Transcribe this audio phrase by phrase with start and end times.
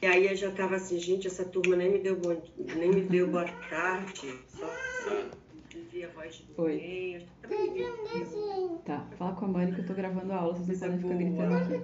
[0.00, 2.40] E aí eu já estava assim, gente, essa turma nem me deu bom,
[2.76, 4.66] nem me deu boa tarde, só
[5.76, 6.44] ouvir a voz de
[7.48, 8.78] ninguém.
[8.84, 11.14] Tá, fala com a Mani que eu tô gravando a aula, vocês não podem ficar
[11.14, 11.80] gritando aqui.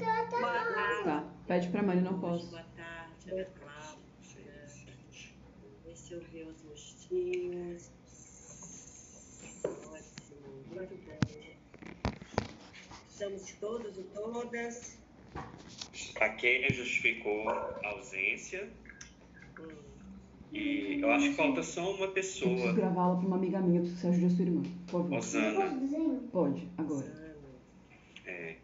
[1.04, 2.50] Tá, pede pra Mani, não posso.
[2.50, 4.64] Boa tarde, Ana Cláudia.
[5.96, 7.90] Se eu ver os rostinhos.
[9.64, 11.18] Ótimo, muito bom.
[13.08, 15.03] Estamos todos e todas.
[16.20, 18.68] A Kênia justificou a ausência.
[20.52, 22.72] E eu acho que falta só uma Eu preciso pessoa.
[22.72, 24.62] gravar aula pra uma amiga minha, eu preciso que você ajude a sua irmã.
[24.86, 25.18] Por favor.
[25.18, 26.20] Osana.
[26.30, 27.34] Pode, agora.
[28.26, 28.56] É.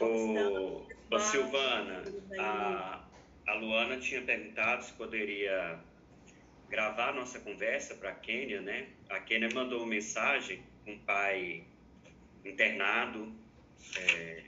[0.00, 2.04] Ô, ô, Silvana,
[2.38, 3.04] a,
[3.46, 5.78] a Luana tinha perguntado se poderia
[6.70, 8.86] gravar a nossa conversa para a Kênia, né?
[9.10, 11.64] A Kênia mandou uma mensagem com o pai
[12.44, 13.32] internado
[13.96, 14.44] é,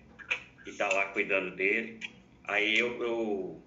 [0.67, 2.01] e está lá cuidando dele.
[2.45, 3.63] Aí eu, eu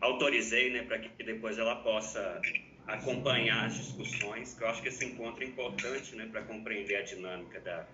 [0.00, 2.40] autorizei, né, para que depois ela possa
[2.86, 7.02] acompanhar as discussões, que eu acho que esse encontro é importante, né, para compreender a
[7.02, 7.86] dinâmica da,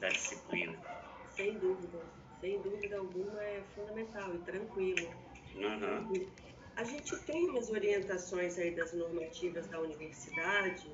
[0.00, 0.78] da disciplina.
[1.30, 2.02] Sem dúvida,
[2.40, 5.08] sem dúvida alguma é fundamental e tranquilo.
[5.56, 6.08] Aham.
[6.76, 10.86] A gente tem umas orientações aí das normativas da universidade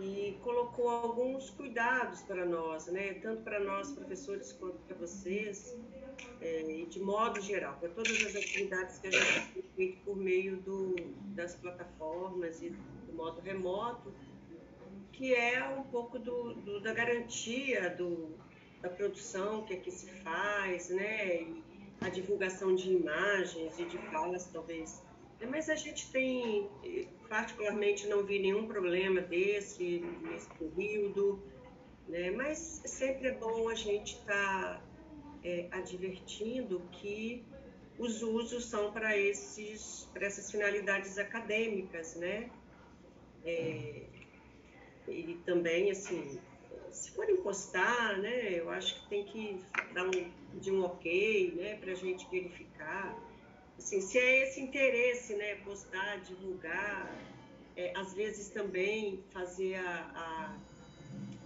[0.00, 3.14] que colocou alguns cuidados para nós, né?
[3.14, 5.78] Tanto para nós professores quanto para vocês,
[6.40, 10.16] é, e de modo geral, para todas as atividades que a gente tem feito por
[10.16, 14.16] meio do, das plataformas e do modo remoto,
[15.12, 18.40] que é um pouco do, do- da garantia do,
[18.80, 21.42] da produção que aqui se faz, né?
[21.42, 21.66] E
[22.00, 25.09] a divulgação de imagens e de falas, talvez.
[25.40, 26.68] É, Mas a gente tem,
[27.28, 31.42] particularmente, não vi nenhum problema desse nesse período,
[32.08, 32.30] né?
[32.30, 34.84] Mas sempre é bom a gente estar
[35.72, 37.44] advertindo que
[37.98, 42.50] os usos são para esses, para essas finalidades acadêmicas, né?
[43.44, 44.06] É,
[45.08, 46.40] e também, assim,
[46.90, 49.60] se forem postar, né, eu acho que tem que
[49.92, 53.16] dar um, de um ok, né, para a gente verificar.
[53.80, 57.10] Assim, se é esse interesse, né, postar, divulgar,
[57.74, 60.58] é, às vezes também fazer a, a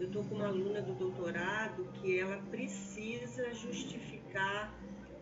[0.01, 4.75] eu estou com uma aluna do doutorado que ela precisa justificar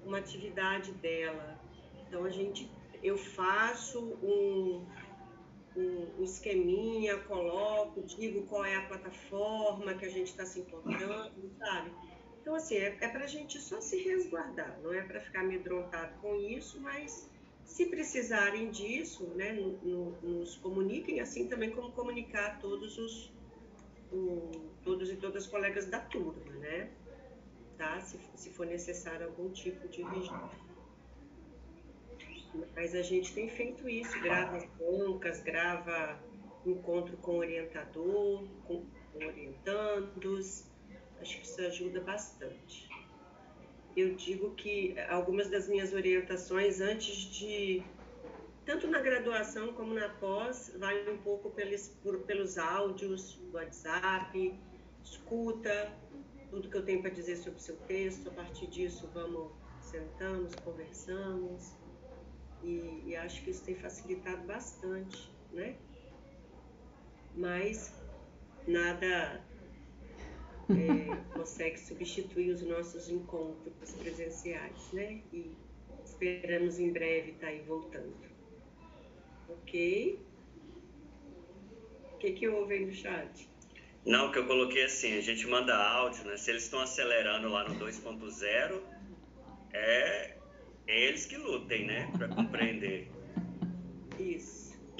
[0.06, 1.60] uma atividade dela.
[2.08, 2.70] Então a gente,
[3.02, 4.82] eu faço um,
[5.76, 11.90] um, esqueminha, coloco, digo qual é a plataforma que a gente está se encontrando, sabe?
[12.42, 16.20] Então assim é, é para a gente só se resguardar, não é para ficar amedrontado
[16.20, 17.30] com isso, mas
[17.64, 23.32] se precisarem disso, né, no- no- nos comuniquem, assim também como comunicar a todos os
[24.12, 24.50] o-
[24.82, 26.90] todos e todas as colegas da turma, né?
[27.78, 27.98] Tá?
[28.00, 30.50] Se, se for necessário algum tipo de registro.
[32.76, 36.20] Mas a gente tem feito isso, grava as bancas, grava
[36.66, 40.71] encontro com orientador, com orientandos.
[41.22, 42.92] Acho que isso ajuda bastante.
[43.94, 47.96] Eu digo que algumas das minhas orientações antes de
[48.64, 54.64] tanto na graduação como na pós, vai um pouco pelos, por- pelos áudios, WhatsApp,
[55.02, 55.72] escuta
[56.50, 58.28] tudo que eu tenho para dizer sobre o seu texto.
[58.30, 61.78] A partir disso, vamos, sentamos, conversamos.
[62.62, 65.82] E, e acho que isso tem facilitado bastante, né?
[67.34, 68.00] Mas
[68.66, 69.51] nada
[70.70, 75.20] é, consegue substituir os nossos encontros presenciais, né?
[75.32, 75.50] E
[76.04, 78.14] esperamos em breve estar aí voltando.
[79.48, 80.20] Ok?
[82.14, 83.48] O que, que houve aí no chat?
[84.04, 86.36] Não, que eu coloquei assim, a gente manda áudio, né?
[86.36, 88.80] Se eles estão acelerando lá no 2.0,
[89.72, 90.34] é
[90.86, 92.10] eles que lutem, né?
[92.16, 93.08] Para compreender.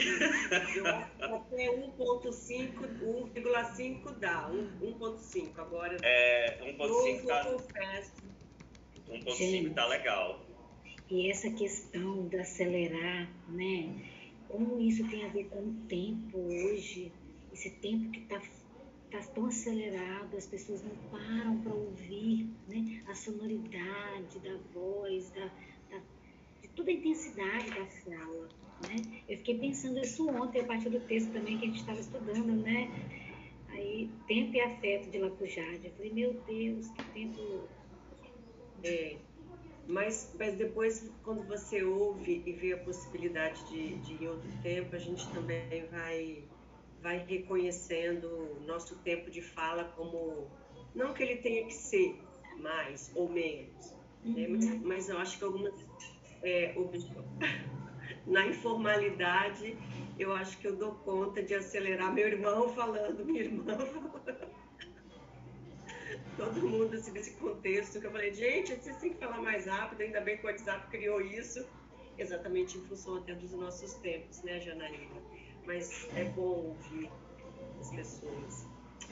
[0.02, 0.78] Isso.
[0.78, 3.00] Eu acho que Até 1.5,
[3.34, 4.50] 1,5 dá.
[4.50, 5.58] 1.5.
[5.58, 8.12] Agora, É, eu 1.5 tá, confesso.
[9.08, 10.46] 1.5 tá legal.
[11.10, 13.94] E essa questão de acelerar, né?
[14.48, 17.12] Como isso tem a ver com o tempo hoje,
[17.52, 18.40] esse tempo que está
[19.10, 23.02] tá tão acelerado, as pessoas não param para ouvir né?
[23.08, 25.46] a sonoridade da voz, da,
[25.90, 26.02] da-
[26.62, 28.48] de toda a intensidade da fala.
[28.88, 29.22] Né?
[29.28, 32.62] Eu fiquei pensando isso ontem, a partir do texto também que a gente estava estudando,
[32.62, 32.90] né?
[33.68, 35.80] Aí, tempo e afeto de Lacujade.
[35.84, 37.68] Eu falei, meu Deus, que tempo
[38.84, 39.16] É,
[39.86, 44.94] mas, mas depois, quando você ouve e vê a possibilidade de, de ir outro tempo,
[44.94, 46.44] a gente também vai,
[47.00, 50.48] vai reconhecendo o nosso tempo de fala como,
[50.94, 52.16] não que ele tenha que ser,
[52.58, 53.92] mais ou menos.
[54.24, 54.46] Né?
[54.48, 54.80] Mas, uhum.
[54.84, 55.74] mas, eu acho que algumas.
[56.42, 56.74] É,
[58.26, 59.76] na informalidade,
[60.18, 64.52] eu acho que eu dou conta de acelerar meu irmão falando, minha irmã falando.
[66.36, 70.00] Todo mundo assim, nesse contexto que eu falei, gente, vocês têm que falar mais rápido,
[70.00, 71.66] ainda bem que o WhatsApp criou isso,
[72.18, 75.20] exatamente em função até dos nossos tempos, né, Janaína?
[75.66, 77.10] Mas é bom ouvir
[77.80, 78.66] as pessoas.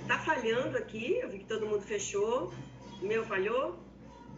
[0.06, 2.52] Tá falhando aqui, eu vi que todo mundo fechou.
[3.02, 3.78] O meu falhou?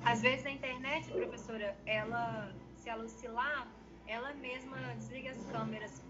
[0.04, 3.68] Às vezes a internet, professora, ela, se ela oscilar,
[4.06, 6.02] ela mesma desliga as câmeras.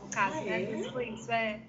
[0.00, 0.62] No caso, ah, né?
[0.62, 0.90] É?
[0.90, 1.62] Foi isso, é.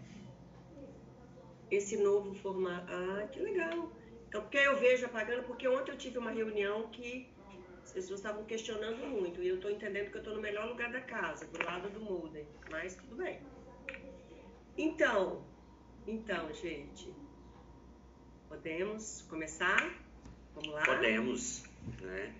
[1.69, 2.91] Esse novo formato.
[2.91, 3.91] Ah, que legal.
[4.27, 7.29] Então, porque eu vejo apagando, porque ontem eu tive uma reunião que
[7.83, 9.41] as pessoas estavam questionando muito.
[9.41, 11.99] E eu estou entendendo que eu estou no melhor lugar da casa, do lado do
[11.99, 12.47] Moodle.
[12.69, 13.39] Mas tudo bem.
[14.77, 15.45] Então,
[16.05, 17.13] então, gente,
[18.49, 19.89] podemos começar?
[20.53, 20.83] Vamos lá?
[20.83, 21.63] Podemos,
[22.01, 22.33] né?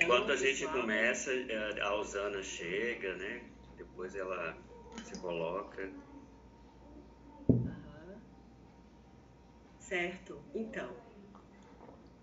[0.00, 3.42] Enquanto a gente começa, é, a Osana chega, né?
[3.76, 4.56] Depois ela
[5.04, 5.90] se coloca.
[9.78, 10.42] Certo.
[10.54, 10.94] Então,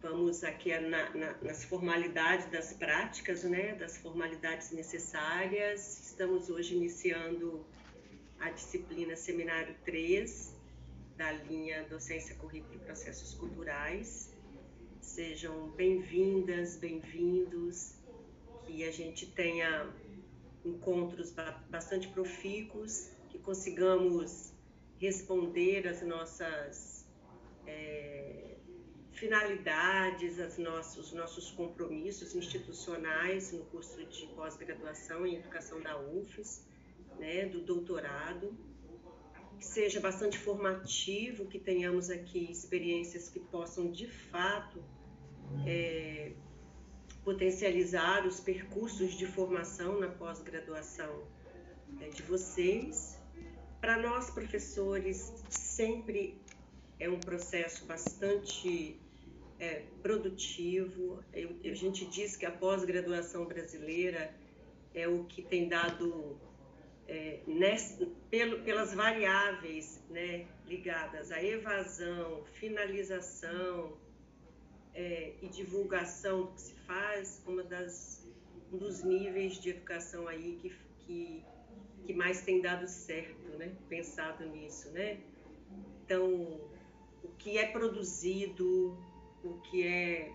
[0.02, 3.74] vamos aqui na, na, nas formalidades das práticas, né?
[3.76, 6.10] Das formalidades necessárias.
[6.10, 7.66] Estamos hoje iniciando
[8.40, 10.54] a disciplina Seminário 3
[11.16, 14.35] da linha Docência, Currículo e Processos Culturais.
[15.06, 17.94] Sejam bem-vindas, bem-vindos,
[18.66, 19.90] que a gente tenha
[20.66, 21.34] encontros
[21.70, 24.52] bastante profícuos, que consigamos
[24.98, 27.08] responder às nossas
[27.66, 28.58] é,
[29.14, 36.68] finalidades, aos nossos, nossos compromissos institucionais no curso de pós-graduação em educação da UFES,
[37.20, 38.58] né, do doutorado,
[39.58, 44.84] que seja bastante formativo, que tenhamos aqui experiências que possam de fato
[45.66, 46.32] é,
[47.24, 51.24] potencializar os percursos de formação na pós-graduação
[52.00, 53.18] é, de vocês.
[53.82, 56.40] Para nós, professores, sempre
[57.00, 59.00] é um processo bastante
[59.60, 61.24] é, produtivo.
[61.34, 64.34] Eu, a gente diz que a pós-graduação brasileira
[64.94, 66.40] é o que tem dado,
[67.08, 67.40] é,
[68.30, 73.98] pelo, pelas variáveis né, ligadas à evasão, finalização,
[74.96, 78.26] é, e divulgação do que se faz, uma das,
[78.72, 81.44] um dos níveis de educação aí que, que,
[82.06, 83.76] que mais tem dado certo, né?
[83.90, 85.20] Pensado nisso, né?
[86.06, 86.62] Então,
[87.22, 88.98] o que é produzido,
[89.44, 90.32] o que é,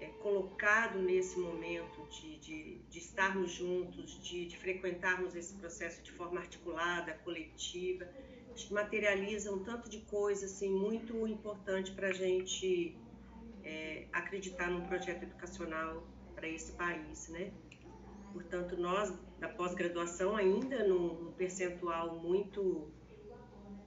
[0.00, 6.10] é colocado nesse momento de, de, de estarmos juntos, de, de, frequentarmos esse processo de
[6.10, 8.08] forma articulada, coletiva,
[8.70, 12.96] materializa um tanto de coisa assim, muito importante para a gente
[13.64, 17.52] é, acreditar num projeto educacional para esse país, né?
[18.32, 22.90] Portanto, nós da pós-graduação ainda num percentual muito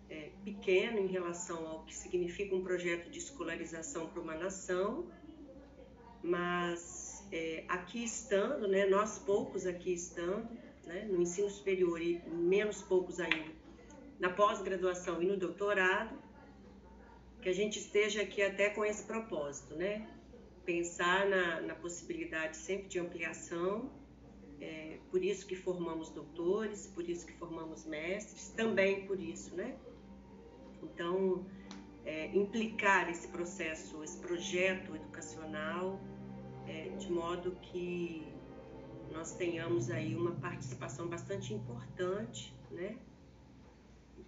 [0.10, 5.10] é, pequeno em relação ao que significa um projeto de escolarização para uma nação,
[6.22, 10.48] mas é, aqui estando, né, nós poucos aqui estando,
[10.86, 13.56] né, no ensino superior e menos poucos ainda
[14.19, 16.18] na pós-graduação e no doutorado,
[17.46, 20.10] que a gente esteja aqui até com esse propósito, né?
[20.66, 23.92] Pensar na, na possibilidade sempre de ampliação,
[24.60, 29.78] é, por isso que formamos doutores, por isso que formamos mestres, também por isso, né?
[30.82, 31.46] Então,
[32.04, 36.00] é, implicar esse processo, esse projeto educacional,
[36.66, 38.28] é, de modo que
[39.12, 42.98] nós tenhamos aí uma participação bastante importante, né?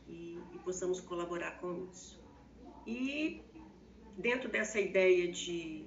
[0.07, 2.26] E, e possamos colaborar com isso.
[2.87, 3.41] E
[4.17, 5.83] dentro dessa ideia de,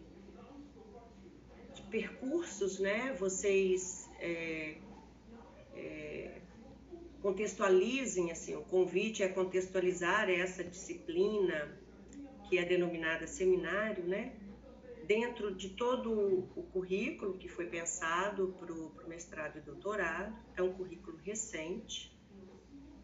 [1.75, 4.77] de percursos, né, vocês é,
[5.75, 6.41] é,
[7.23, 11.75] contextualizem, assim, o convite é contextualizar essa disciplina
[12.47, 14.35] que é denominada seminário, né,
[15.07, 16.13] dentro de todo
[16.55, 22.10] o currículo que foi pensado para o mestrado e doutorado, é um currículo recente,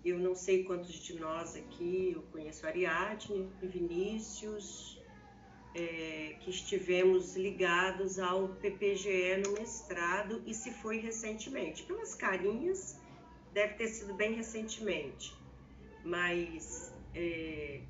[0.08, 5.00] eu não sei quantos de nós aqui, eu conheço Ariadne e Vinícius,
[5.74, 11.82] é, que estivemos ligados ao PPGE no mestrado e se foi recentemente.
[11.82, 12.98] Pelas carinhas,
[13.52, 15.34] deve ter sido bem recentemente,
[16.04, 17.80] mas é,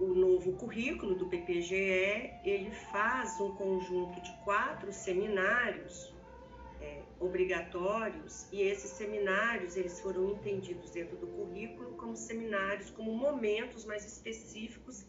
[0.00, 6.11] o novo currículo do PPGE, ele faz um conjunto de quatro seminários
[7.22, 14.04] obrigatórios e esses seminários eles foram entendidos dentro do currículo como seminários, como momentos mais
[14.04, 15.04] específicos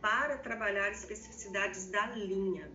[0.00, 2.70] para trabalhar especificidades da linha.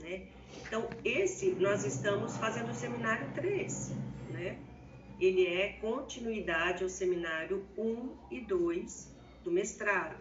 [0.00, 0.28] Né?
[0.66, 3.92] Então, esse nós estamos fazendo o seminário 3.
[4.30, 4.58] Né?
[5.20, 9.12] Ele é continuidade ao seminário 1 e 2
[9.44, 10.16] do mestrado,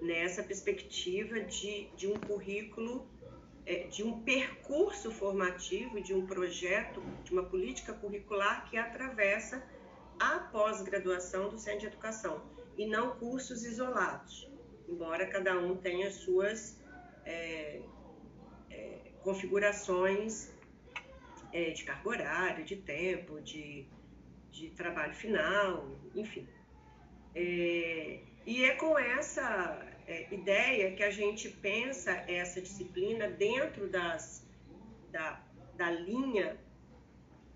[0.00, 3.06] nessa perspectiva de, de um currículo,
[3.90, 9.62] de um percurso formativo, de um projeto, de uma política curricular que atravessa
[10.18, 12.42] a pós-graduação do Centro de Educação
[12.76, 14.48] e não cursos isolados,
[14.88, 16.78] embora cada um tenha suas
[17.24, 17.80] é,
[18.70, 20.50] é, configurações
[21.52, 23.86] é, de carga horária, de tempo, de,
[24.50, 26.48] de trabalho final, enfim.
[27.34, 34.46] É, e é com essa é, ideia que a gente pensa essa disciplina dentro das,
[35.10, 35.40] da,
[35.76, 36.56] da linha,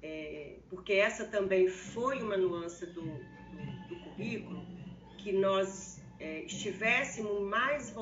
[0.02, 4.66] é, porque essa também foi uma nuance do, do, do currículo,
[5.18, 7.94] que nós é, estivéssemos, mais,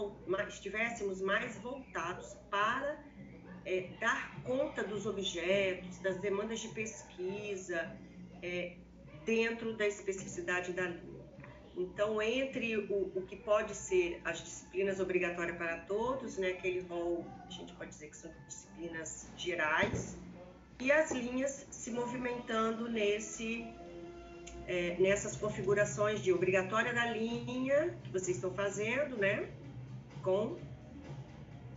[0.49, 3.03] estivéssemos mais voltados para
[3.65, 7.97] é, dar conta dos objetos, das demandas de pesquisa,
[8.43, 8.77] é,
[9.25, 11.14] dentro da especificidade da linha.
[11.77, 17.27] Então, entre o, o, que pode ser as disciplinas obrigatórias para todos, né, aquele rol,
[17.47, 20.17] a gente pode dizer que são disciplinas gerais,
[20.81, 23.67] e as linhas se movimentando nesse,
[24.69, 29.49] é, nessas configurações de obrigatória da linha que vocês estão fazendo, né,
[30.23, 30.57] com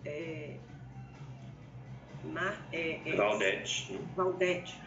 [0.06, 0.58] é,
[2.24, 4.00] Mar, é, é, Valdete.
[4.16, 4.80] Valdete.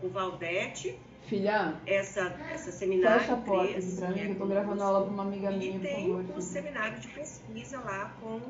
[0.00, 4.46] Com Valdete Filha, essa, essa seminário fecha a porta 3, pra mim, que eu tô
[4.46, 8.40] gravando aula para uma amiga minha, e tem um seminário de pesquisa lá com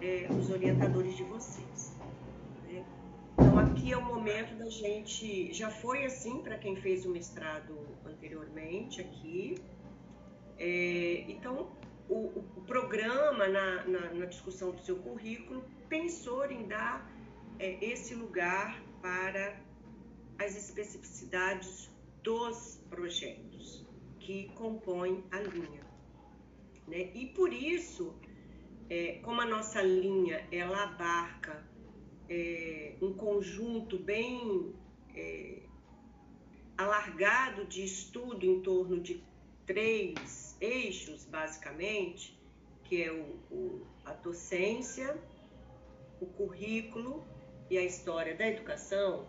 [0.00, 1.96] é, os orientadores de vocês.
[2.68, 2.84] Né?
[3.34, 5.52] Então, aqui é o momento da gente...
[5.52, 9.56] Já foi assim para quem fez o mestrado anteriormente aqui.
[10.58, 11.68] É, então,
[12.08, 17.10] o, o programa, na, na, na, discussão do seu currículo, pensou em dar
[17.58, 19.56] é, esse lugar para
[20.38, 21.90] as especificidades
[22.26, 23.86] dos projetos
[24.18, 25.86] que compõem a linha.
[26.88, 27.12] Né?
[27.14, 28.16] E por isso,
[28.90, 31.64] é, como a nossa linha ela abarca
[32.28, 34.74] é, um conjunto bem
[35.14, 35.62] é,
[36.76, 39.22] alargado de estudo em torno de
[39.64, 42.36] três eixos, basicamente,
[42.82, 45.16] que é o, o, a docência,
[46.20, 47.24] o currículo
[47.70, 49.28] e a história da educação,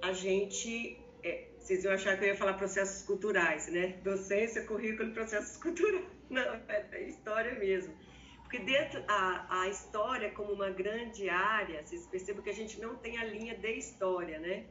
[0.00, 3.98] a gente é, vocês iam achar que eu ia falar processos culturais, né?
[4.02, 6.02] Docência, currículo processos culturais.
[6.30, 7.94] Não, é, é história mesmo.
[8.42, 12.96] Porque dentro a, a história como uma grande área, vocês percebem que a gente não
[12.96, 14.64] tem a linha de história, né?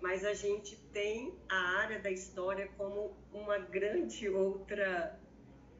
[0.00, 5.18] Mas a gente tem a área da história como uma grande outra,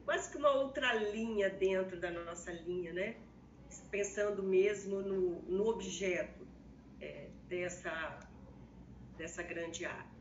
[0.03, 3.15] quase que uma outra linha dentro da nossa linha, né?
[3.89, 6.45] Pensando mesmo no, no objeto
[6.99, 8.19] é, dessa,
[9.17, 10.14] dessa grande área.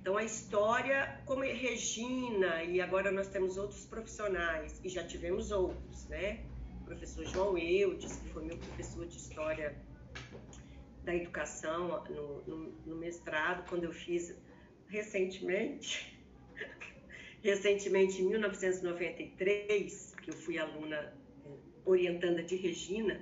[0.00, 5.50] Então, a história, como é Regina, e agora nós temos outros profissionais, e já tivemos
[5.50, 6.40] outros, né?
[6.80, 9.76] O professor João Eudes, que foi meu professor de História
[11.04, 14.34] da Educação no, no, no mestrado, quando eu fiz
[14.88, 16.18] recentemente,
[17.44, 21.12] recentemente em 1993, que eu fui aluna é,
[21.84, 23.20] orientanda de Regina,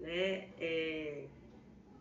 [0.00, 0.48] né?
[0.58, 1.26] É,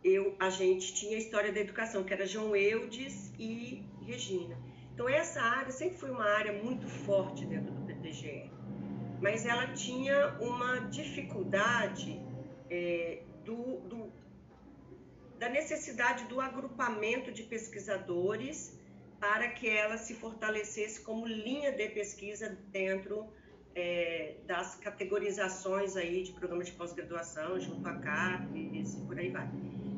[0.03, 4.57] eu, a gente tinha a história da educação, que era João Eudes e Regina.
[4.93, 8.51] Então, essa área sempre foi uma área muito forte dentro do PTGE,
[9.21, 12.21] mas ela tinha uma dificuldade
[12.69, 14.11] é, do, do,
[15.39, 18.77] da necessidade do agrupamento de pesquisadores
[19.19, 23.31] para que ela se fortalecesse como linha de pesquisa dentro
[23.73, 29.49] é, das categorizações aí de programa de pós-graduação, junto à CAPES e por aí vai.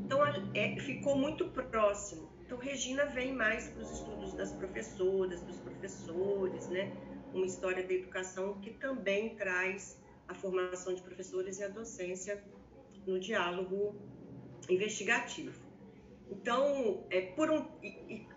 [0.05, 0.19] Então,
[0.53, 2.32] é, ficou muito próximo.
[2.45, 6.91] Então, Regina vem mais para os estudos das professoras, dos professores, né?
[7.33, 9.97] Uma história da educação que também traz
[10.27, 12.43] a formação de professores e a docência
[13.07, 13.95] no diálogo
[14.69, 15.57] investigativo.
[16.29, 18.27] Então, é por um e,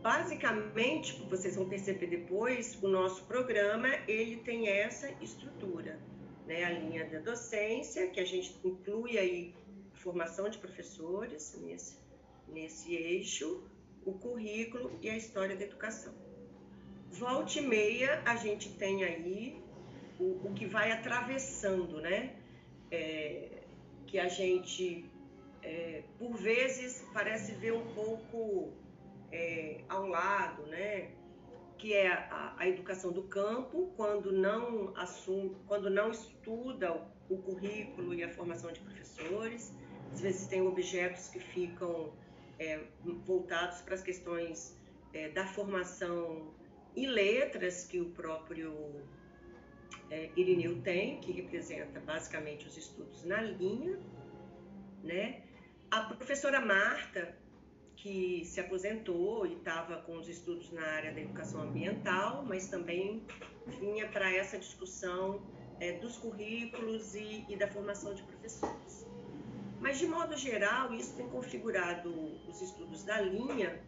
[0.00, 6.00] basicamente, vocês vão perceber depois, o nosso programa ele tem essa estrutura,
[6.46, 6.64] né?
[6.64, 9.54] A linha da docência que a gente inclui aí
[9.92, 11.96] formação de professores nesse,
[12.48, 13.62] nesse eixo,
[14.04, 16.14] o currículo e a história da educação.
[17.10, 19.62] Volta e meia, a gente tem aí
[20.18, 22.36] o, o que vai atravessando, né?
[22.90, 23.62] É,
[24.06, 25.10] que a gente,
[25.62, 28.72] é, por vezes, parece ver um pouco
[29.32, 31.10] é, ao lado, né?
[31.84, 37.42] que é a, a, educação do campo, quando não assume, quando não estuda o, o
[37.42, 39.70] currículo e a formação de professores.
[40.10, 42.12] Às vezes tem objetos que ficam
[42.64, 42.80] é,
[43.24, 44.76] voltados para as questões
[45.12, 46.54] é, da formação
[46.96, 49.02] em letras que o próprio
[50.10, 53.98] é, Irineu tem, que representa basicamente os estudos na linha,
[55.02, 55.42] né?
[55.90, 57.36] A professora Marta,
[57.96, 63.24] que se aposentou e estava com os estudos na área da educação ambiental, mas também
[63.80, 65.42] vinha para essa discussão
[65.80, 69.03] é, dos currículos e, e da formação de professores.
[69.84, 72.08] Mas, de modo geral, isso tem configurado
[72.48, 73.84] os estudos da linha,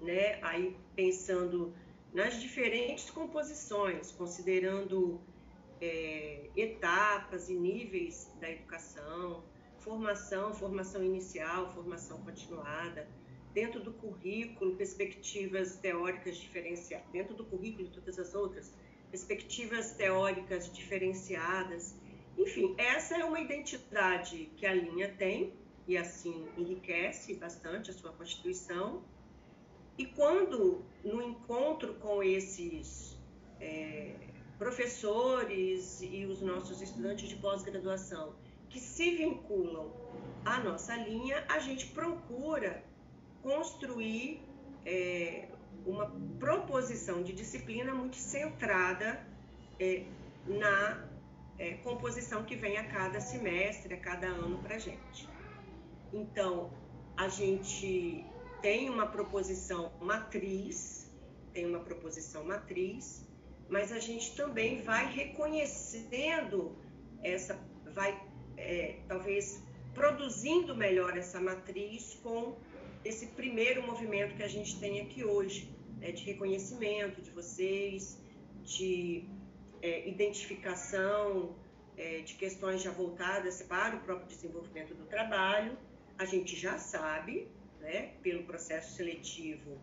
[0.00, 0.38] né?
[0.40, 1.74] aí pensando
[2.10, 5.20] nas diferentes composições, considerando
[5.78, 9.44] é, etapas e níveis da educação,
[9.78, 13.06] formação, formação inicial, formação continuada,
[13.52, 18.72] dentro do currículo, perspectivas teóricas diferenciadas, dentro do currículo e todas as outras,
[19.10, 21.94] perspectivas teóricas diferenciadas.
[22.36, 25.52] Enfim, essa é uma identidade que a linha tem
[25.86, 29.02] e assim enriquece bastante a sua constituição.
[29.96, 33.16] E quando, no encontro com esses
[33.60, 34.14] é,
[34.58, 38.34] professores e os nossos estudantes de pós-graduação
[38.68, 39.92] que se vinculam
[40.44, 42.82] à nossa linha, a gente procura
[43.42, 44.42] construir
[44.84, 45.48] é,
[45.86, 46.10] uma
[46.40, 49.24] proposição de disciplina muito centrada
[49.78, 50.04] é,
[50.46, 51.13] na
[51.58, 55.28] é, composição que vem a cada semestre, a cada ano para a gente.
[56.12, 56.72] Então,
[57.16, 58.24] a gente
[58.60, 61.12] tem uma proposição matriz,
[61.52, 63.26] tem uma proposição matriz,
[63.68, 66.76] mas a gente também vai reconhecendo
[67.22, 67.58] essa,
[67.94, 68.20] vai
[68.56, 69.62] é, talvez
[69.94, 72.56] produzindo melhor essa matriz com
[73.04, 78.18] esse primeiro movimento que a gente tem aqui hoje, né, de reconhecimento de vocês,
[78.64, 79.28] de
[79.84, 81.54] é, identificação
[81.94, 85.76] é, de questões já voltadas para o próprio desenvolvimento do trabalho.
[86.18, 87.46] A gente já sabe
[87.80, 89.78] né, pelo processo seletivo,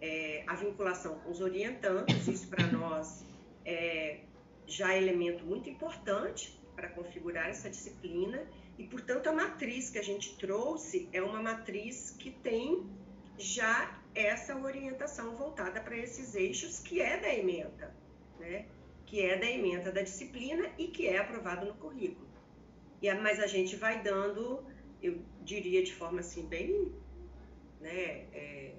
[0.00, 3.24] é, a vinculação com os orientandos, isso para nós
[3.64, 4.20] é
[4.68, 8.44] já é elemento muito importante para configurar essa disciplina
[8.76, 12.84] e, portanto, a matriz que a gente trouxe é uma matriz que tem
[13.38, 17.94] já essa orientação voltada para esses eixos que é da ementa,
[18.40, 18.66] né?
[19.06, 22.26] Que é da ementa da disciplina e que é aprovado no currículo.
[23.00, 24.64] E, mas a gente vai dando,
[25.02, 26.92] eu diria de forma assim bem
[27.80, 28.74] né, é,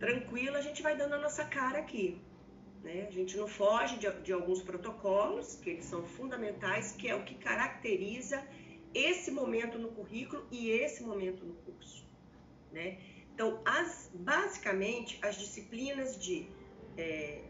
[0.00, 2.18] tranquila, a gente vai dando a nossa cara aqui.
[2.82, 3.06] Né?
[3.08, 7.24] A gente não foge de, de alguns protocolos, que eles são fundamentais, que é o
[7.24, 8.42] que caracteriza
[8.94, 12.06] esse momento no currículo e esse momento no curso.
[12.72, 12.98] Né?
[13.34, 16.46] Então, as, basicamente, as disciplinas de
[16.96, 17.40] é,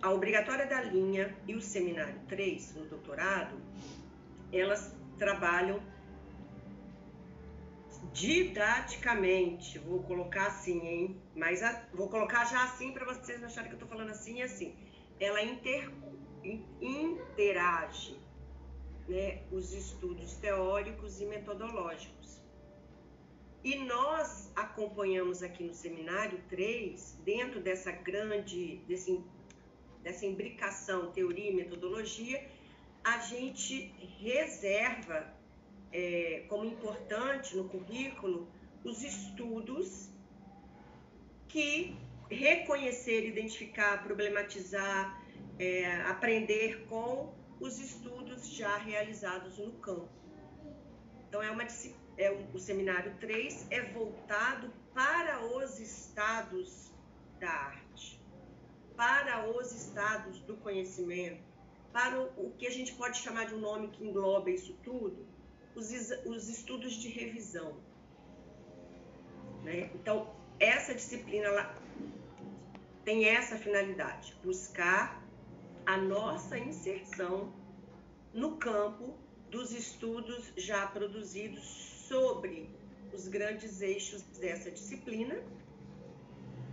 [0.00, 3.56] a obrigatória da linha e o seminário 3 no doutorado,
[4.52, 5.80] elas trabalham
[8.12, 11.22] didaticamente, vou colocar assim, hein?
[11.34, 14.40] Mas a, vou colocar já assim para vocês não acharem que eu estou falando assim
[14.40, 14.74] e assim.
[15.18, 15.90] Ela inter,
[16.80, 18.18] interage
[19.08, 22.40] né, os estudos teóricos e metodológicos.
[23.64, 29.22] E nós acompanhamos aqui no seminário 3, dentro dessa grande, desse,
[30.02, 32.44] dessa imbricação teoria e metodologia,
[33.04, 35.32] a gente reserva
[35.92, 38.48] é, como importante no currículo
[38.84, 40.08] os estudos
[41.48, 41.96] que
[42.30, 45.22] reconhecer, identificar, problematizar,
[45.58, 50.08] é, aprender com os estudos já realizados no campo.
[51.28, 51.62] Então, é uma,
[52.16, 56.90] é, o seminário 3 é voltado para os estados
[57.38, 57.81] da arte,
[58.96, 61.42] para os estados do conhecimento,
[61.92, 65.26] para o, que a gente pode chamar de um nome que engloba isso tudo,
[65.74, 65.90] os,
[66.24, 67.76] os estudos de revisão.
[69.62, 69.90] Né?
[69.94, 71.74] Então, essa disciplina ela
[73.04, 75.22] tem essa finalidade, buscar
[75.84, 77.52] a nossa inserção
[78.32, 79.18] no campo
[79.50, 81.64] dos estudos já produzidos
[82.08, 82.70] sobre
[83.12, 85.42] os grandes eixos dessa disciplina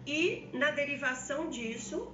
[0.05, 2.11] e, na derivação disso,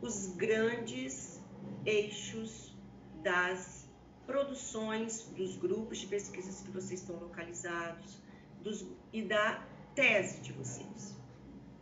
[0.00, 1.40] os grandes
[1.84, 2.74] eixos
[3.22, 3.88] das
[4.26, 8.22] produções dos grupos de pesquisas que vocês estão localizados
[8.62, 11.16] dos, e da tese de vocês.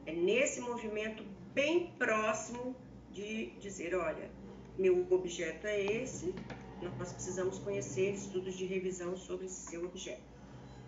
[0.06, 2.74] É nesse movimento bem próximo
[3.12, 4.30] de dizer, olha,
[4.78, 6.34] meu objeto é esse,
[6.98, 10.22] nós precisamos conhecer estudos de revisão sobre esse seu objeto.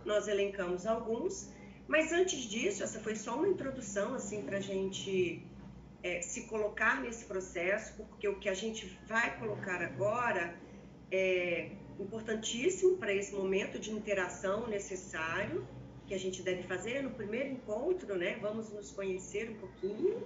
[0.05, 1.53] Nós elencamos alguns,
[1.91, 5.45] mas antes disso, essa foi só uma introdução assim para a gente
[6.05, 10.55] é, se colocar nesse processo, porque o que a gente vai colocar agora
[11.11, 15.67] é importantíssimo para esse momento de interação necessário
[16.07, 18.39] que a gente deve fazer no primeiro encontro, né?
[18.41, 20.23] Vamos nos conhecer um pouquinho.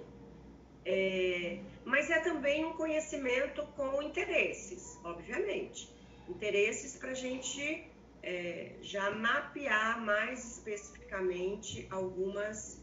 [0.85, 5.89] É, mas é também um conhecimento com interesses, obviamente.
[6.29, 7.89] Interesses para a gente
[8.25, 12.83] é, já mapear mais especificamente algumas,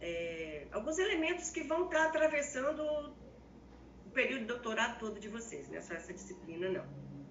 [0.00, 2.80] é, alguns elementos que vão estar atravessando
[4.06, 6.86] o período de doutorado todo de vocês, não é só essa disciplina, não.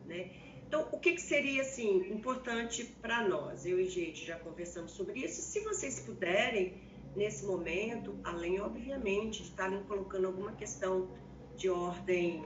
[0.06, 0.30] Né?
[0.68, 3.66] Então, o que, que seria assim importante para nós?
[3.66, 5.42] Eu e gente já conversamos sobre isso.
[5.42, 6.82] Se vocês puderem,
[7.16, 11.10] nesse momento, além, obviamente, de estarem colocando alguma questão
[11.56, 12.44] de ordem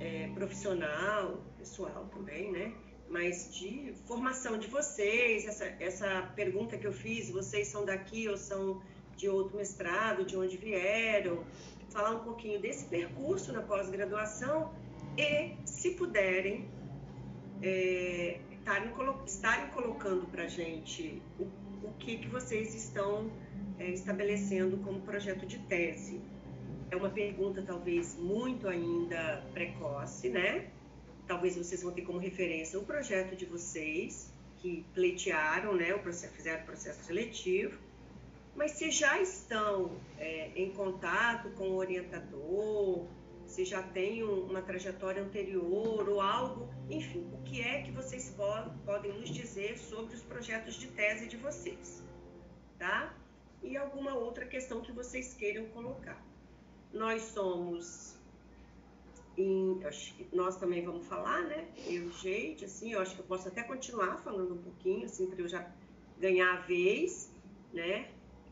[0.00, 2.74] é, profissional, pessoal também, né?
[3.10, 8.36] Mas de formação de vocês, essa, essa pergunta que eu fiz, vocês são daqui ou
[8.36, 8.82] são
[9.16, 11.44] de outro mestrado, de onde vieram,
[11.90, 14.72] falar um pouquinho desse percurso na pós-graduação
[15.16, 16.68] e, se puderem,
[17.62, 18.92] é, estarem,
[19.26, 21.44] estarem colocando para a gente o,
[21.86, 23.30] o que, que vocês estão
[23.78, 26.20] é, estabelecendo como projeto de tese.
[26.90, 30.68] É uma pergunta talvez muito ainda precoce, né?
[31.28, 36.34] Talvez vocês vão ter como referência o projeto de vocês, que pleitearam, né, o processo,
[36.34, 37.78] fizeram o processo seletivo,
[38.56, 43.06] mas se já estão é, em contato com o orientador,
[43.46, 48.34] se já tem uma trajetória anterior ou algo, enfim, o que é que vocês
[48.84, 52.02] podem nos dizer sobre os projetos de tese de vocês,
[52.78, 53.14] tá?
[53.62, 56.20] E alguma outra questão que vocês queiram colocar.
[56.92, 58.17] Nós somos,
[59.38, 59.80] em,
[60.32, 61.68] nós também vamos falar, né?
[61.86, 65.40] Eu, gente, assim, eu acho que eu posso até continuar falando um pouquinho, assim, para
[65.40, 65.70] eu já
[66.18, 67.32] ganhar a vez,
[67.72, 68.10] né?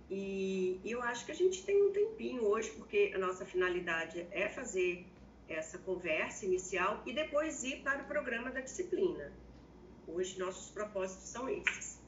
[0.08, 4.48] E, eu acho que a gente tem um tempinho hoje, porque a nossa finalidade é
[4.48, 5.04] fazer
[5.48, 9.32] essa conversa inicial e depois ir para o programa da disciplina.
[10.06, 12.00] Hoje nossos propósitos são esses.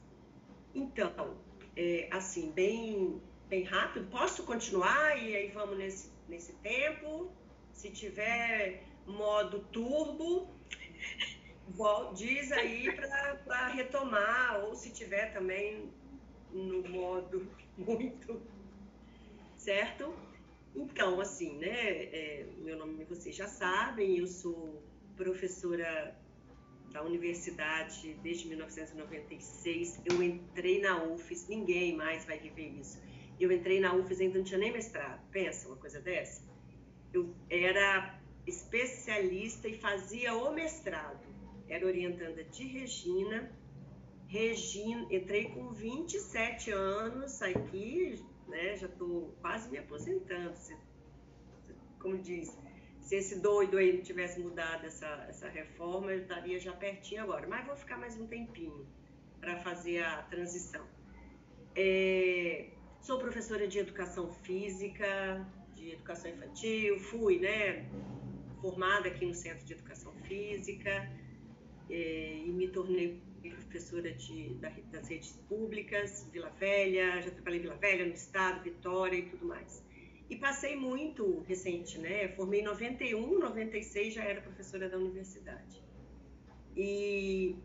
[0.73, 1.37] Então,
[1.75, 7.29] é, assim, bem, bem rápido, posso continuar e aí vamos nesse, nesse tempo.
[7.79, 10.49] Se tiver modo turbo,
[12.13, 12.91] diz aí
[13.45, 15.89] para retomar, ou se tiver também
[16.51, 18.41] no modo muito,
[19.55, 20.13] certo?
[20.75, 24.83] Então, assim, né, é, meu nome vocês já sabem, eu sou
[25.15, 26.13] professora
[26.91, 30.01] da universidade desde 1996.
[30.03, 33.01] Eu entrei na UFES, ninguém mais vai viver isso.
[33.39, 35.21] Eu entrei na UFES ainda não tinha nem mestrado.
[35.31, 36.48] Pensa uma coisa dessa?
[37.13, 41.27] Eu era especialista e fazia o mestrado.
[41.67, 43.51] Era orientanda de Regina
[44.29, 48.77] Regina, entrei com 27 anos aqui, né?
[48.77, 50.55] Já estou quase me aposentando.
[50.55, 50.77] Se,
[51.99, 52.55] como diz,
[53.01, 57.47] se esse doido aí não tivesse mudado essa, essa reforma, eu estaria já pertinho agora.
[57.47, 58.85] Mas vou ficar mais um tempinho
[59.39, 60.85] para fazer a transição.
[61.75, 62.69] É,
[63.01, 65.43] sou professora de educação física,
[65.79, 67.85] de educação infantil, fui, né?
[68.61, 71.09] Formada aqui no Centro de Educação Física
[71.89, 73.21] é, e me tornei
[73.69, 74.55] professora de,
[74.91, 79.45] das redes públicas, Vila Velha, já trabalhei em Vila Velha, no Estado, Vitória e tudo
[79.45, 79.83] mais.
[80.29, 82.27] E passei muito recente, né?
[82.29, 85.81] Formei em 91, 96 já era professora da universidade.
[86.75, 87.55] E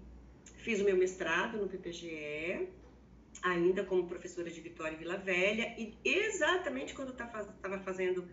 [0.59, 2.68] fiz o meu mestrado no PPGE,
[3.42, 8.29] ainda como professora de Vitória e Vila Velha, e exatamente quando estava fazendo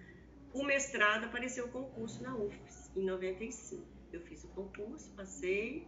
[0.53, 3.85] o mestrado apareceu o concurso na UFES, em 95.
[4.11, 5.87] Eu fiz o concurso, passei,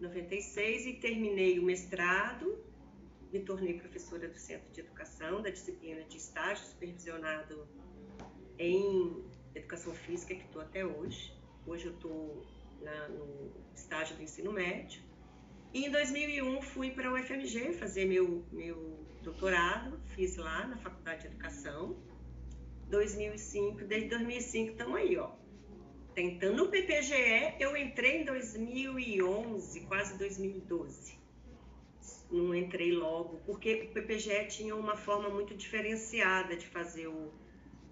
[0.00, 2.64] 96 e terminei o mestrado,
[3.32, 7.68] me tornei professora do Centro de Educação, da disciplina de estágio supervisionado
[8.58, 11.32] em Educação Física, que estou até hoje.
[11.64, 12.44] Hoje eu estou
[13.10, 15.02] no estágio do ensino médio.
[15.72, 21.22] E em 2001 fui para o UFMG fazer meu, meu doutorado, fiz lá na Faculdade
[21.22, 21.96] de Educação.
[22.88, 25.30] 2005, desde 2005 estamos aí, ó,
[26.12, 31.20] tentando o PPGE, eu entrei em 2011, quase 2012.
[32.32, 37.32] Não entrei logo, porque o PPGE tinha uma forma muito diferenciada de fazer o,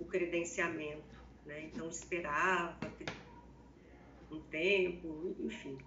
[0.00, 1.62] o credenciamento, né?
[1.62, 2.76] Então esperava
[4.32, 5.78] um tempo, enfim.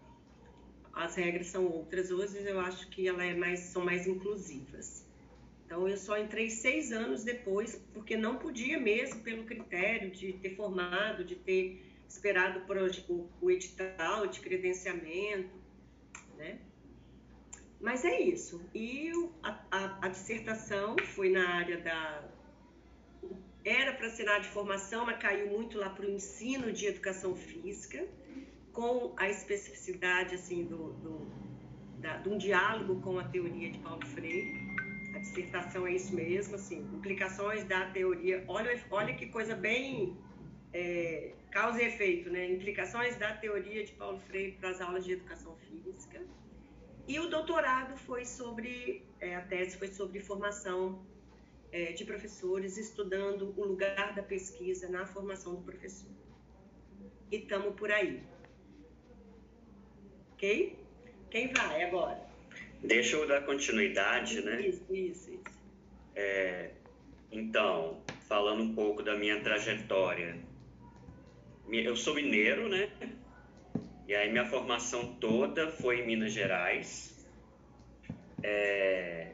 [0.93, 2.11] As regras são outras.
[2.11, 5.05] Hoje eu acho que ela é mais, são mais inclusivas.
[5.65, 10.55] Então eu só entrei seis anos depois, porque não podia mesmo pelo critério de ter
[10.55, 15.55] formado, de ter esperado por o, o edital de credenciamento,
[16.37, 16.59] né?
[17.79, 18.61] Mas é isso.
[18.75, 22.29] E a, a, a, dissertação foi na área da
[23.63, 27.35] era para ser na de formação, mas caiu muito lá para o ensino de educação
[27.35, 28.07] física,
[28.73, 31.27] com a especificidade assim do, do
[32.01, 34.59] da, de um diálogo com a teoria de Paulo Freire.
[35.15, 38.43] A dissertação é isso mesmo, assim, implicações da teoria.
[38.47, 40.17] Olha, olha que coisa bem
[40.73, 42.49] é, causa e efeito, né?
[42.49, 46.21] Implicações da teoria de Paulo Freire para as aulas de educação física.
[47.07, 51.03] E o doutorado foi sobre, é, a tese foi sobre formação
[51.71, 56.09] é, de professores, estudando o lugar da pesquisa na formação do professor.
[57.31, 58.23] E estamos por aí.
[60.41, 60.75] Ok?
[61.29, 62.19] Quem vai agora?
[62.81, 64.61] Deixa eu dar continuidade, isso, né?
[64.61, 65.43] Isso, isso, isso.
[66.15, 66.71] É,
[67.31, 70.35] então, falando um pouco da minha trajetória.
[71.71, 72.89] Eu sou mineiro, né?
[74.07, 77.23] E aí minha formação toda foi em Minas Gerais.
[78.41, 79.27] É,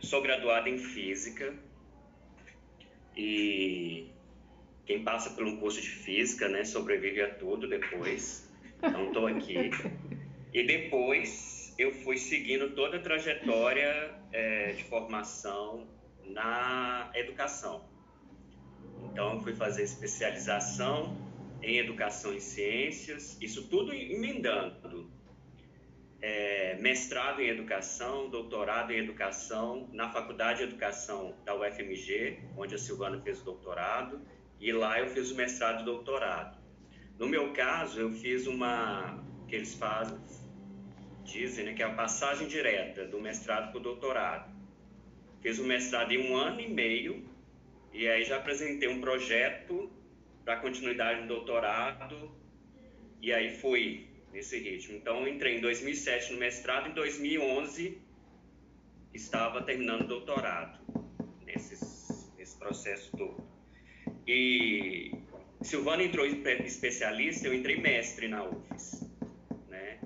[0.00, 1.54] sou graduado em Física.
[3.16, 4.08] E
[4.84, 8.47] quem passa por um curso de Física, né, sobrevive a tudo depois.
[8.82, 9.70] Então estou aqui.
[10.52, 15.86] E depois eu fui seguindo toda a trajetória é, de formação
[16.24, 17.84] na educação.
[19.12, 21.16] Então eu fui fazer especialização
[21.62, 25.10] em educação e ciências, isso tudo emendando.
[26.20, 32.78] É, mestrado em educação, doutorado em educação na Faculdade de Educação da UFMG, onde a
[32.78, 34.20] Silvana fez o doutorado,
[34.58, 36.57] e lá eu fiz o mestrado e doutorado.
[37.18, 40.16] No meu caso, eu fiz uma que eles fazem,
[41.24, 44.56] dizem, né, que é a passagem direta do mestrado para o doutorado.
[45.42, 47.28] Fiz o mestrado em um ano e meio
[47.92, 49.90] e aí já apresentei um projeto
[50.44, 52.30] para continuidade do doutorado
[53.20, 54.96] e aí fui nesse ritmo.
[54.96, 57.98] Então entrei em 2007 no mestrado, em 2011
[59.12, 60.78] estava terminando o doutorado
[61.44, 63.42] nesses, nesse processo todo.
[64.26, 65.12] E
[65.60, 69.08] Silvana entrou especialista, eu entrei mestre na UFES,
[69.68, 69.98] né?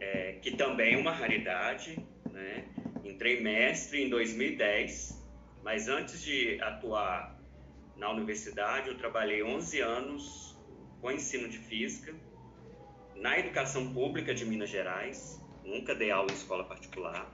[0.00, 1.98] É, que também é uma raridade,
[2.30, 2.64] né?
[3.04, 5.22] Entrei mestre em 2010,
[5.62, 7.38] mas antes de atuar
[7.96, 10.56] na universidade, eu trabalhei 11 anos
[11.00, 12.14] com ensino de física,
[13.14, 17.30] na educação pública de Minas Gerais, nunca dei aula em escola particular.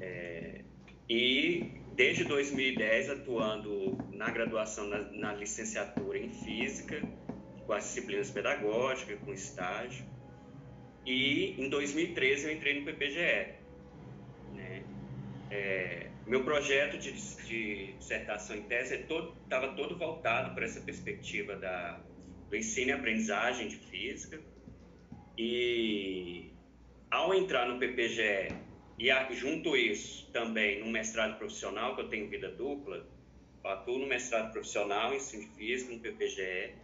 [0.00, 0.62] É,
[1.08, 7.00] e desde 2010 atuando na graduação, na, na, licenciatura em física,
[7.66, 10.04] com as disciplinas pedagógicas, com estágio.
[11.06, 13.54] E em 2013 eu entrei no PPGE.
[14.54, 14.82] Né?
[15.50, 21.54] É, meu projeto de, de dissertação em tese estava todo, todo voltado para essa perspectiva
[21.56, 22.00] da,
[22.48, 24.40] do ensino e aprendizagem de física.
[25.38, 26.50] E
[27.10, 28.48] ao entrar no PPGE
[28.98, 33.06] e junto isso também no mestrado profissional, que eu tenho vida dupla,
[33.62, 36.74] eu atuo no mestrado profissional em física no PPGE,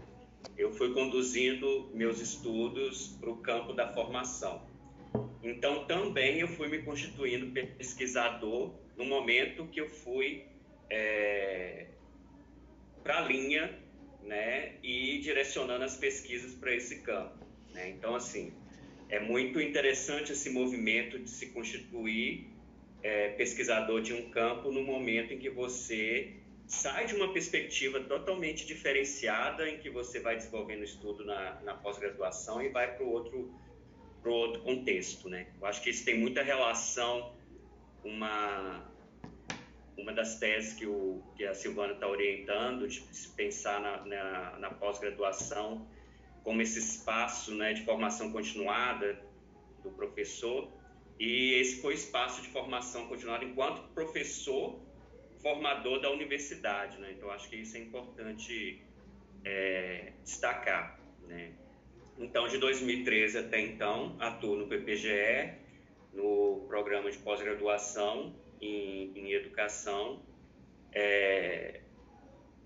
[0.57, 4.69] eu fui conduzindo meus estudos para o campo da formação.
[5.43, 10.45] Então também eu fui me constituindo pesquisador no momento que eu fui
[10.91, 11.87] é,
[13.03, 13.79] para a linha
[14.23, 17.47] né, e direcionando as pesquisas para esse campo.
[17.73, 17.91] Né?
[17.91, 18.53] Então, assim,
[19.11, 22.47] é muito interessante esse movimento de se constituir
[23.03, 26.35] é, pesquisador de um campo no momento em que você
[26.67, 32.63] sai de uma perspectiva totalmente diferenciada, em que você vai desenvolvendo estudo na, na pós-graduação
[32.63, 33.53] e vai para o outro,
[34.25, 35.29] outro contexto.
[35.29, 35.49] Né?
[35.61, 37.35] Eu acho que isso tem muita relação
[38.05, 38.89] uma
[39.97, 44.59] uma das teses que, o, que a Silvana está orientando, de se pensar na, na,
[44.59, 45.87] na pós-graduação
[46.43, 49.21] como esse espaço né, de formação continuada
[49.83, 50.71] do professor,
[51.19, 54.81] e esse foi o espaço de formação continuada enquanto professor
[55.43, 56.99] formador da universidade.
[56.99, 57.13] Né?
[57.17, 58.83] Então, acho que isso é importante
[59.45, 60.99] é, destacar.
[61.27, 61.53] Né?
[62.19, 65.55] Então, de 2013 até então, atuo no PPGE,
[66.13, 70.23] no programa de pós-graduação em, em educação,
[70.93, 71.81] é,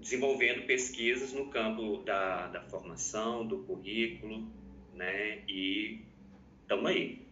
[0.04, 4.46] desenvolvendo pesquisas no campo da, da formação, do currículo,
[4.92, 5.42] né?
[5.48, 6.04] E
[6.60, 7.26] estamos aí.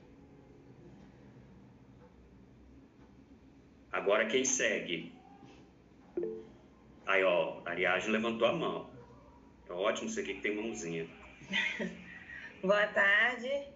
[3.93, 5.13] Agora quem segue?
[7.05, 8.91] Aí, ó, a Ariage levantou a mão.
[9.69, 11.07] É ótimo isso aqui que tem mãozinha.
[12.63, 13.67] Boa tarde.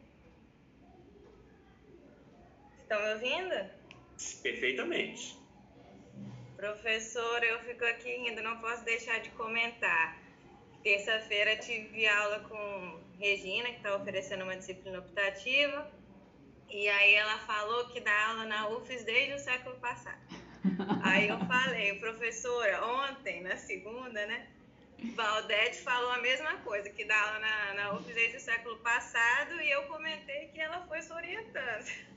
[2.78, 3.70] Estão me ouvindo?
[4.42, 5.45] Perfeitamente.
[6.56, 10.16] Professor, eu fico aqui rindo, não posso deixar de comentar.
[10.82, 15.90] Terça-feira tive aula com Regina, que está oferecendo uma disciplina optativa,
[16.70, 20.18] e aí ela falou que dá aula na UFES desde o século passado.
[21.02, 24.48] Aí eu falei, professora, ontem, na segunda, né?
[25.14, 29.60] Valdete falou a mesma coisa, que dá aula na, na UFES desde o século passado,
[29.60, 32.15] e eu comentei que ela foi sua orientando.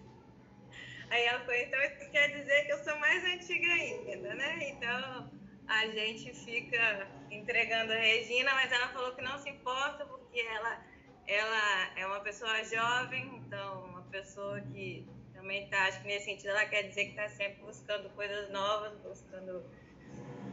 [1.09, 4.69] Aí ela falou, então isso quer dizer que eu sou mais antiga ainda, né?
[4.69, 5.31] Então
[5.67, 10.85] a gente fica entregando a Regina, mas ela falou que não se importa porque ela,
[11.27, 16.49] ela é uma pessoa jovem, então uma pessoa que também está, acho que nesse sentido
[16.49, 19.63] ela quer dizer que está sempre buscando coisas novas, buscando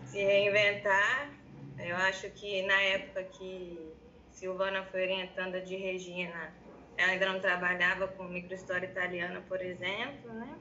[0.05, 1.33] se reinventar.
[1.79, 3.93] Eu acho que na época que
[4.31, 6.55] Silvana foi orientando de Regina,
[6.97, 10.59] ela ainda não trabalhava com microhistória italiana, por exemplo, né?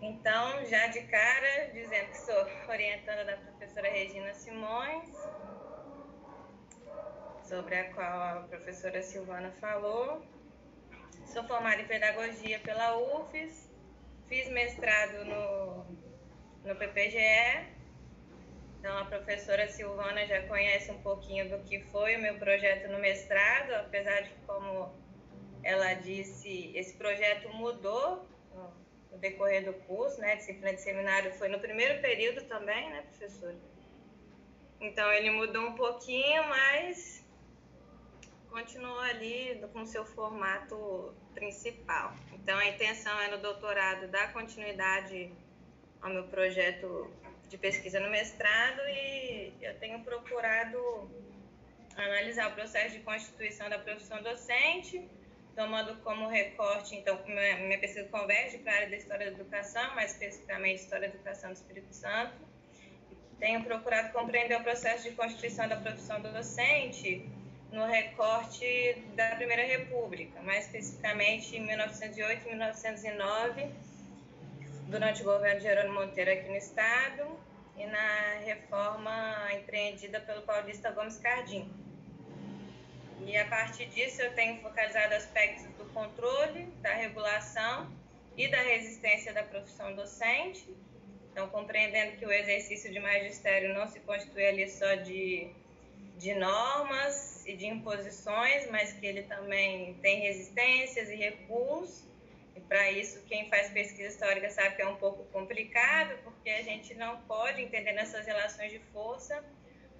[0.00, 5.30] Então, já de cara, dizendo que sou orientanda da professora Regina Simões,
[7.44, 10.26] sobre a qual a professora Silvana falou.
[11.26, 13.70] Sou formada em pedagogia pela UFES,
[14.26, 15.84] fiz mestrado no,
[16.64, 17.81] no PPGE.
[18.82, 22.98] Então, a professora Silvana já conhece um pouquinho do que foi o meu projeto no
[22.98, 24.92] mestrado, apesar de, como
[25.62, 28.26] ela disse, esse projeto mudou
[29.08, 30.34] no decorrer do curso, né?
[30.34, 33.54] Disciplina de seminário foi no primeiro período também, né, professora?
[34.80, 37.24] Então ele mudou um pouquinho, mas
[38.50, 42.14] continuou ali com seu formato principal.
[42.32, 45.30] Então a intenção é no doutorado dar continuidade
[46.00, 47.08] ao meu projeto
[47.52, 50.78] de pesquisa no mestrado e eu tenho procurado
[51.94, 55.06] analisar o processo de constituição da profissão docente
[55.54, 59.94] tomando como recorte, então, minha, minha pesquisa converge para a área da história da educação,
[59.94, 62.32] mais especificamente história da educação do Espírito Santo.
[63.38, 67.28] Tenho procurado compreender o processo de constituição da profissão do docente
[67.70, 73.70] no recorte da Primeira República, mais especificamente em 1908 e 1909,
[74.92, 77.24] durante o governo de Jerônimo Monteiro aqui no Estado,
[77.78, 81.66] e na reforma empreendida pelo paulista Gomes Cardim.
[83.24, 87.90] E a partir disso eu tenho focalizado aspectos do controle, da regulação
[88.36, 90.68] e da resistência da profissão docente.
[91.30, 95.48] Então, compreendendo que o exercício de magistério não se constitui ali só de,
[96.18, 102.11] de normas e de imposições, mas que ele também tem resistências e recuos.
[102.72, 106.94] Para isso, quem faz pesquisa histórica sabe que é um pouco complicado, porque a gente
[106.94, 109.44] não pode, entender nessas relações de força,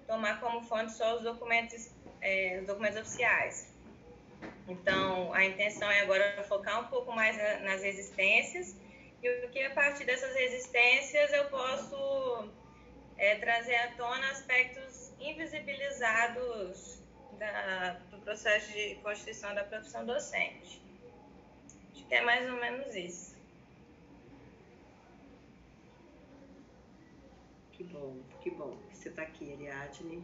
[0.06, 1.90] tomar como fonte só os documentos
[2.22, 3.76] é, os documentos oficiais.
[4.66, 8.74] Então, a intenção é agora focar um pouco mais nas resistências
[9.22, 12.54] e o que a partir dessas resistências eu posso
[13.18, 17.02] é, trazer à tona aspectos invisibilizados
[17.38, 20.81] da, do processo de constituição da profissão docente.
[21.92, 23.36] Acho que é mais ou menos isso.
[27.72, 30.22] Que bom, que bom que você está aqui, Ariadne.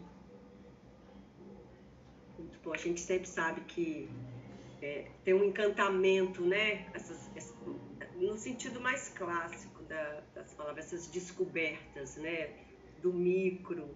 [2.38, 2.72] Muito bom.
[2.72, 4.08] A gente sempre sabe que
[4.80, 6.86] é, tem um encantamento, né?
[6.94, 7.54] Essas, essa,
[8.14, 12.50] no sentido mais clássico da, das palavras, essas descobertas, né?
[13.02, 13.88] Do micro.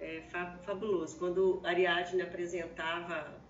[0.00, 0.22] É
[0.64, 1.16] fabuloso.
[1.18, 3.40] Quando Ariadne apresentava,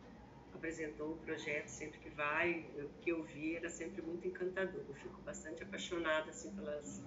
[0.64, 4.83] apresentou o projeto sempre que vai, o que eu vi era sempre muito encantador.
[4.88, 7.03] Eu fico bastante apaixonada assim pelas,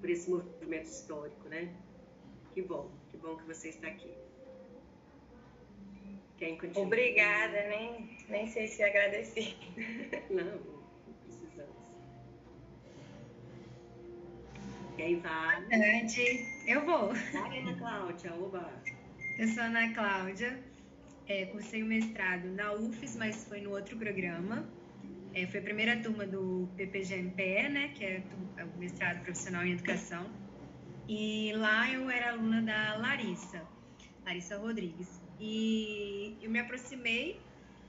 [0.00, 1.72] por esse movimento histórico, né?
[2.52, 4.12] Que bom, que bom que você está aqui.
[6.36, 6.84] Quem continua?
[6.84, 9.56] Obrigada, nem, nem sei se agradeci.
[10.28, 11.76] não, não precisamos.
[14.96, 15.60] Quem vai?
[15.60, 16.46] Boa tarde.
[16.66, 17.14] Eu vou.
[17.14, 18.82] Vai, Ana Cláudia, oba.
[19.38, 20.60] Eu sou Ana Cláudia,
[21.28, 24.68] é, cursei o mestrado na UFES, mas foi no outro programa.
[25.34, 28.22] É, foi a primeira turma do PPGMPE, né, que é,
[28.56, 30.30] é o mestrado profissional em educação.
[31.08, 33.62] E lá eu era aluna da Larissa,
[34.24, 35.20] Larissa Rodrigues.
[35.38, 37.38] E eu me aproximei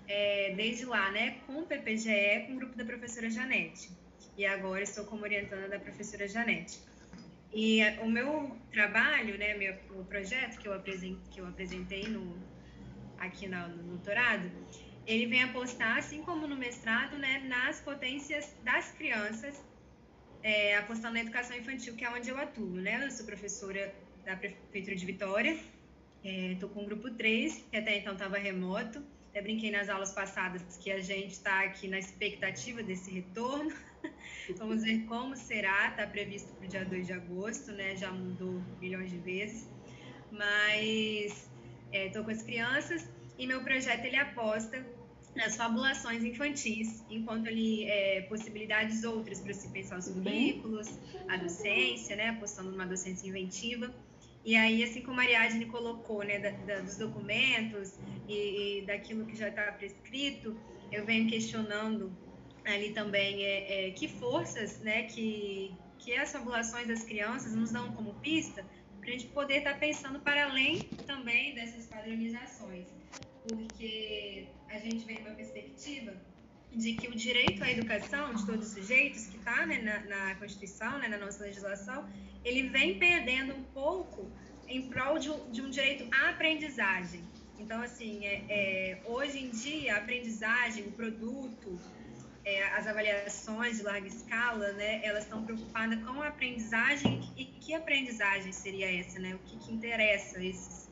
[0.08, 3.92] é, desde lá, né, com o PPGE, com o grupo da professora Janete.
[4.38, 6.80] E agora estou como orientanda da professora Janete.
[7.54, 12.36] E o meu trabalho, né, meu, o projeto que eu apresentei no,
[13.20, 14.50] aqui no, doutorado,
[15.06, 19.64] ele vem apostar, assim como no mestrado, né, nas potências das crianças,
[20.44, 22.70] é, apostando na educação infantil, que é onde eu atuo.
[22.70, 23.04] Né?
[23.04, 23.94] Eu sou professora
[24.26, 25.58] da Prefeitura de Vitória,
[26.24, 29.02] Estou é, com o grupo 3, que até então estava remoto.
[29.30, 33.72] Até brinquei nas aulas passadas que a gente está aqui na expectativa desse retorno.
[34.58, 35.90] Vamos ver como será.
[35.90, 37.96] Está previsto para o dia 2 de agosto, né?
[37.96, 39.70] Já mudou milhões de vezes.
[40.32, 41.50] Mas
[41.92, 43.08] estou é, com as crianças
[43.38, 44.86] e meu projeto ele aposta
[45.46, 50.88] as fabulações infantis, enquanto ali é, possibilidades outras para se pensar os currículos,
[51.28, 53.94] a docência, né, apostando numa docência inventiva.
[54.44, 59.26] E aí, assim como a Ariadne colocou, né, da, da, dos documentos e, e, daquilo
[59.26, 60.58] que já está prescrito,
[60.92, 62.12] eu venho questionando
[62.66, 67.92] ali também é, é, que forças, né, que, que as fabulações das crianças nos dão
[67.92, 68.66] como pista
[69.08, 72.86] para a gente poder estar tá pensando para além também dessas padronizações
[73.48, 76.14] porque a gente vem uma perspectiva
[76.74, 80.36] de que o direito à educação de todos os sujeitos, que está né, na, na,
[80.36, 82.06] Constituição, né, na nossa legislação,
[82.44, 84.30] ele vem perdendo um pouco
[84.68, 87.24] em prol de de um direito à aprendizagem.
[87.58, 91.80] Então, assim, é, é, hoje em dia, a aprendizagem, o produto,
[92.48, 97.74] é, as avaliações de larga escala, né, elas estão preocupadas com a aprendizagem e que
[97.74, 99.36] aprendizagem seria essa, né?
[99.36, 100.88] O que, que interessa esses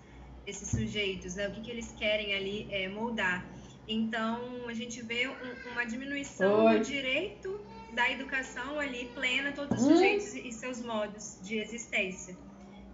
[0.45, 1.47] esses sujeitos, né?
[1.47, 3.43] O que, que eles querem ali é, moldar.
[3.87, 6.77] Então, a gente vê um, uma diminuição Oi.
[6.77, 7.59] do direito
[7.93, 9.95] da educação ali plena, todos os hum.
[9.95, 12.37] sujeitos e seus modos de existência.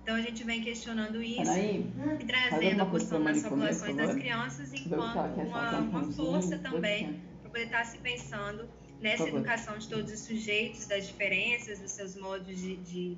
[0.03, 5.41] Então, a gente vem questionando isso e trazendo a questão das populações das crianças enquanto
[5.41, 7.19] uma, uma força também
[7.51, 8.67] poder estar se pensando
[8.99, 13.17] nessa educação de todos os sujeitos, das diferenças, dos seus modos de, de,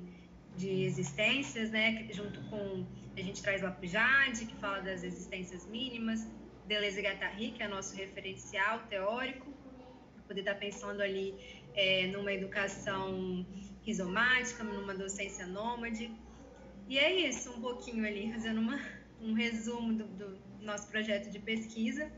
[0.56, 2.06] de existências, né?
[2.10, 2.84] Junto com
[3.16, 6.26] a gente traz lá para o Jade, que fala das existências mínimas,
[6.66, 9.52] Deleuze e Guattari, que é nosso referencial teórico,
[10.26, 11.34] poder estar pensando ali
[11.74, 13.46] é, numa educação
[13.82, 16.10] rizomática, numa docência nômade.
[16.88, 18.80] E é isso, um pouquinho ali, fazendo uma,
[19.20, 22.10] um resumo do, do nosso projeto de pesquisa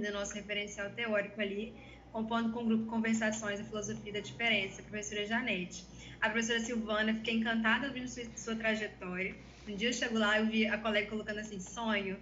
[0.00, 1.74] do nosso referencial teórico ali,
[2.12, 5.84] compondo com o grupo Conversações e Filosofia da Diferença, a professora Janete.
[6.20, 9.34] A professora Silvana, fiquei encantada ouvindo sua, sua trajetória
[9.68, 12.16] um dia eu chego lá e vi a colega colocando assim, sonho.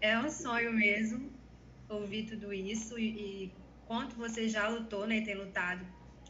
[0.00, 1.32] É um sonho mesmo
[1.88, 3.52] ouvir tudo isso e, e
[3.86, 5.86] quanto você já lutou, né, tem lutado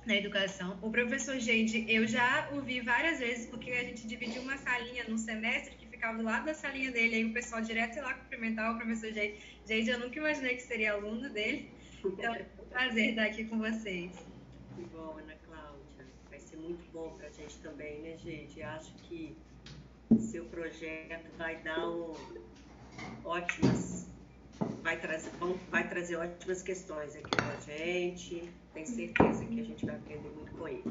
[0.07, 0.78] na educação.
[0.80, 5.18] O professor Geide, eu já ouvi várias vezes, porque a gente dividiu uma salinha no
[5.18, 8.76] semestre ficava do lado da salinha dele, aí o pessoal direto ia lá cumprimentar o
[8.76, 9.38] professor Geide.
[9.64, 11.70] Geide, eu nunca imaginei que seria aluno dele.
[12.05, 14.11] Então, é um prazer estar aqui com vocês.
[14.74, 16.05] Que bom, Ana Cláudia.
[16.28, 18.61] Vai ser muito bom para a gente também, né, gente?
[18.61, 19.36] Acho que
[20.18, 22.16] seu projeto vai dar um,
[23.24, 24.09] ótimas,
[24.82, 25.30] vai trazer,
[25.70, 28.50] vai trazer ótimas questões aqui com a gente.
[28.74, 30.82] Tenho certeza que a gente vai aprender muito com ele.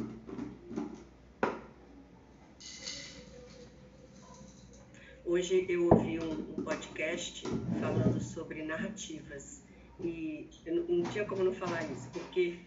[5.23, 7.43] Hoje eu ouvi um, um podcast
[7.79, 9.63] falando sobre narrativas
[9.99, 12.59] e eu não, tinha como não falar isso, porque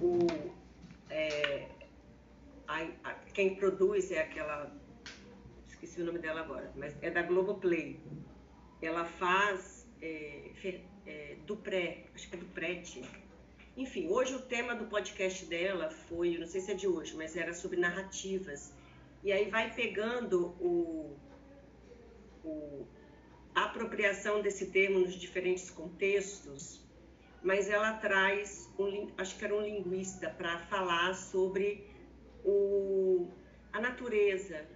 [0.00, 0.26] o,
[1.08, 1.66] é,
[2.68, 4.70] a, a, quem produz é aquela
[5.66, 7.98] esqueci o nome dela agora, mas é da Globoplay.
[8.82, 10.50] Ela faz é,
[11.06, 13.02] é, do pré, acho que é do prete.
[13.76, 17.34] Enfim, hoje o tema do podcast dela foi, não sei se é de hoje, mas
[17.34, 18.74] era sobre narrativas.
[19.24, 21.16] E aí vai pegando o,
[22.44, 22.86] o
[23.54, 26.80] a apropriação desse termo nos diferentes contextos,
[27.42, 31.86] mas ela traz, um, acho que era um linguista, para falar sobre
[32.42, 33.28] o,
[33.70, 34.66] a natureza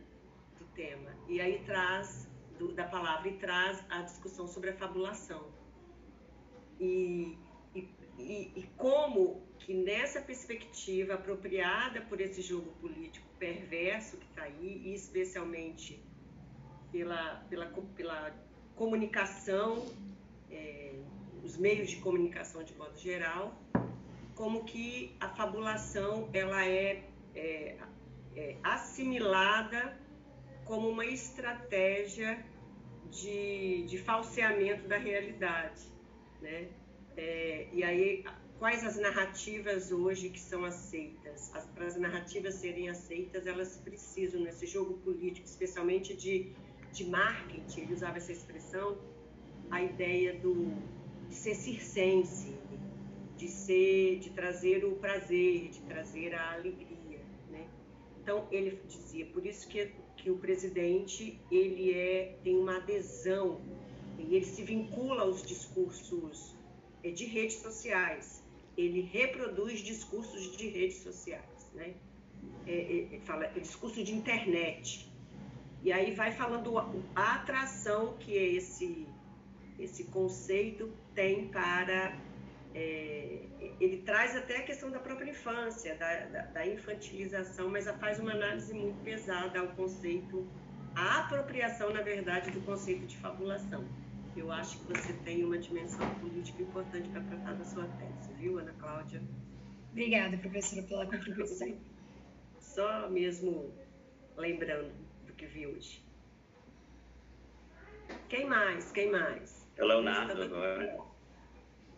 [0.76, 1.10] tema.
[1.26, 5.50] E aí traz, do, da palavra, e traz a discussão sobre a fabulação.
[6.78, 7.36] E,
[7.74, 7.88] e,
[8.18, 14.82] e, e como que nessa perspectiva apropriada por esse jogo político perverso que está aí,
[14.84, 16.00] e especialmente
[16.90, 17.66] pela, pela,
[17.96, 18.34] pela
[18.74, 19.86] comunicação,
[20.50, 20.94] é,
[21.44, 23.54] os meios de comunicação de modo geral,
[24.34, 27.76] como que a fabulação ela é, é,
[28.34, 29.96] é assimilada
[30.64, 32.44] como uma estratégia
[33.10, 35.82] de, de falseamento da realidade,
[36.42, 36.68] né?
[37.16, 38.24] É, e aí,
[38.58, 41.50] quais as narrativas hoje que são aceitas?
[41.74, 46.52] Para as narrativas serem aceitas, elas precisam, nesse jogo político, especialmente de,
[46.96, 48.96] de marketing, ele usava essa expressão,
[49.70, 50.74] a ideia do,
[51.28, 52.54] de ser circense,
[53.36, 57.20] de ser, de trazer o prazer, de trazer a alegria,
[57.50, 57.68] né?
[58.22, 63.60] Então ele dizia, por isso que que o presidente ele é tem uma adesão
[64.18, 66.56] e ele se vincula aos discursos
[67.04, 68.42] é, de redes sociais.
[68.76, 71.94] Ele reproduz discursos de redes sociais, né?
[72.66, 75.05] É, é fala é discurso de internet.
[75.86, 76.76] E aí vai falando
[77.14, 79.06] a, atração que esse
[79.78, 82.12] esse conceito tem para
[82.74, 83.38] é,
[83.80, 88.32] ele traz até a questão da própria infância, da, da, da, infantilização, mas faz uma
[88.32, 90.44] análise muito pesada ao conceito,
[90.92, 93.84] a apropriação, na verdade, do conceito de fabulação.
[94.36, 98.58] Eu acho que você tem uma dimensão política importante para tratar da sua tese, viu,
[98.58, 99.22] Ana Cláudia?
[99.92, 101.78] Obrigada, professora, pela contribuição.
[102.58, 103.72] Só mesmo
[104.36, 105.05] lembrando do
[105.36, 106.04] que vi hoje.
[108.28, 108.90] Quem mais?
[108.92, 109.66] Quem mais?
[109.76, 110.98] É o Leonardo agora.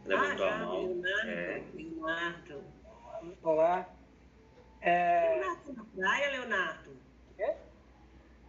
[0.05, 0.87] Levantou ah, a mão.
[0.87, 1.29] Leonardo.
[1.31, 1.65] É.
[1.75, 2.65] Leonardo.
[3.43, 3.89] Olá.
[4.81, 5.35] É...
[5.35, 6.97] Leonardo, tá na praia, Leonardo?
[7.37, 7.55] Quê?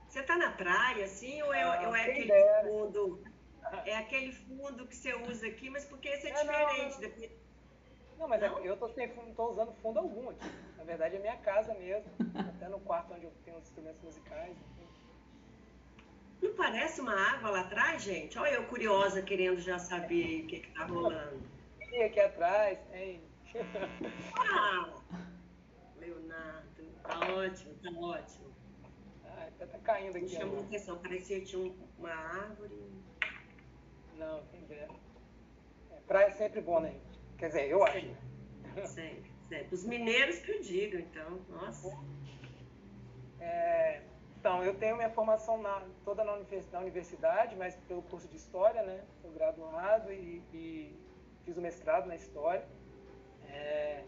[0.07, 2.63] Você tá na praia, assim, ou é, Ah, ou é aquele dera.
[2.67, 3.23] fundo?
[3.85, 6.93] É aquele fundo que você usa aqui, mas porque esse é Não, não, diferente.
[6.93, 6.99] não.
[7.01, 7.31] Depois-
[8.19, 8.59] Não, mas é Não?
[8.65, 10.45] eu tô sem fundo, não tô usando fundo algum aqui.
[10.77, 12.11] Na verdade é minha casa mesmo.
[12.35, 14.55] Até no quarto onde eu tenho os instrumentos musicais.
[16.41, 18.37] Não parece uma água lá atrás, gente?
[18.37, 21.41] Olha eu curiosa, querendo já saber o que que tá rolando.
[21.91, 23.23] E aqui atrás tem.
[24.37, 24.93] Ah,
[25.97, 28.49] Leonardo, tá ótimo, tá ótimo.
[29.25, 30.29] Ah, até tá caindo Me aqui.
[30.29, 30.67] chamou a agora.
[30.67, 32.89] atenção, parecia que tinha um- uma árvore.
[34.15, 34.87] Não, quem dera.
[35.91, 36.93] É, praia é sempre bom, né?
[37.39, 38.13] Quer dizer, eu acho.
[38.85, 39.73] Sempre, sempre.
[39.73, 41.39] Os mineiros que eu digo, então.
[41.49, 41.97] Nossa.
[43.39, 44.01] É,
[44.39, 48.35] então, eu tenho minha formação na- toda na univers- na universidade, mas pelo curso de
[48.37, 49.03] História, né?
[49.21, 50.99] Sou graduado e, e
[51.45, 52.65] fiz o mestrado na História.
[53.47, 54.03] É,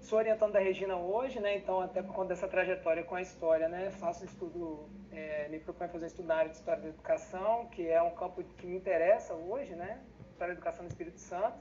[0.00, 1.56] sou orientando da Regina hoje, né?
[1.56, 3.90] Então, até por conta dessa trajetória com a História, né?
[3.90, 7.86] Faço estudo, é, me proponho fazer um estudo na área de História da Educação, que
[7.88, 10.02] é um campo que me interessa hoje, né?
[10.38, 11.58] História da Educação no Espírito Santo.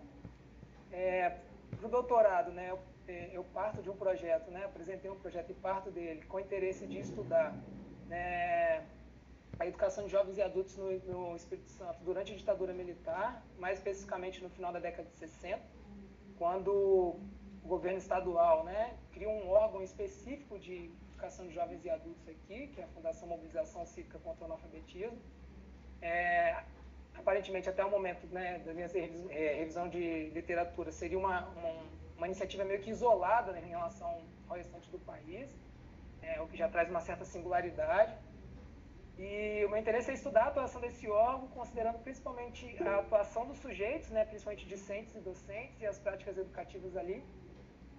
[0.92, 1.40] É,
[1.76, 5.50] para o doutorado, né, eu, eh, eu parto de um projeto, né, apresentei um projeto
[5.50, 7.56] e parto dele com interesse de estudar
[8.08, 8.86] né,
[9.60, 13.80] a educação de jovens e adultos no, no Espírito Santo durante a ditadura militar, mais
[13.80, 15.60] especificamente no final da década de 60,
[16.38, 22.30] quando o governo estadual né, cria um órgão específico de educação de jovens e adultos
[22.30, 25.18] aqui, que é a Fundação Mobilização Cívica contra o Analfabetismo.
[26.00, 26.64] É,
[27.18, 31.74] aparentemente até o momento né, da minha eh, revisão de literatura seria uma, uma,
[32.18, 35.50] uma iniciativa meio que isolada né, em relação ao restante do país,
[36.22, 38.16] é, o que já traz uma certa singularidade.
[39.18, 43.58] E o meu interesse é estudar a atuação desse órgão, considerando principalmente a atuação dos
[43.58, 47.24] sujeitos, né, principalmente discentes e docentes, e as práticas educativas ali,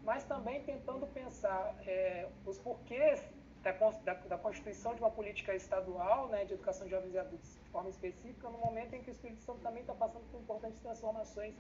[0.04, 3.20] mas também tentando pensar é, os porquês
[3.62, 3.72] da,
[4.04, 7.70] da, da constituição de uma política estadual né, de educação de jovens e adultos de
[7.70, 11.54] forma específica, no momento em que o Espírito Santo também está passando por importantes transformações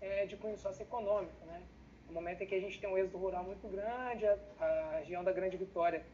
[0.00, 1.44] é, de cunho socioeconômico.
[1.46, 1.62] Né?
[2.06, 5.22] No momento em que a gente tem um êxodo rural muito grande, a, a região
[5.24, 6.04] da Grande Vitória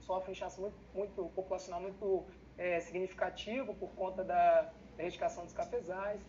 [0.00, 2.24] sofre um inchaço muito, muito populacional muito
[2.56, 6.20] é, significativo por conta da, da erradicação dos cafezais.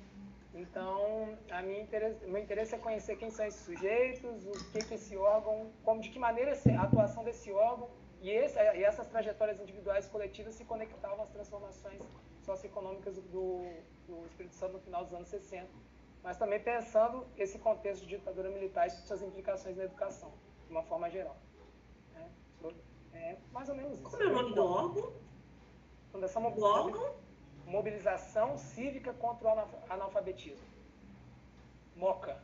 [0.53, 4.95] Então, a minha interesse, meu interesse é conhecer quem são esses sujeitos, o que, que
[4.95, 7.87] esse órgão, como de que maneira a atuação desse órgão
[8.21, 12.01] e, esse, e essas trajetórias individuais e coletivas se conectavam às transformações
[12.43, 13.63] socioeconômicas do,
[14.07, 15.67] do Espírito Santo no final dos anos 60.
[16.23, 20.31] Mas também pensando esse contexto de ditadura militar e suas implicações na educação,
[20.65, 21.37] de uma forma geral.
[22.13, 22.29] né?
[23.13, 24.03] É mais ou menos isso.
[24.03, 25.13] Como é o nome do órgão?
[26.11, 27.15] Fundação Mobilização?
[27.65, 30.65] Mobilização Cívica contra o Analfa- Analfabetismo.
[31.95, 32.41] MOCA.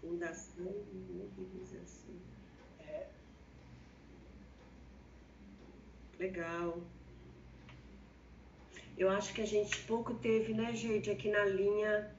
[0.00, 0.64] Fundação
[1.10, 2.14] Mobilização.
[2.80, 3.06] É,
[6.20, 6.78] Legal.
[8.96, 12.14] Eu acho que a gente pouco teve, né, gente, aqui na linha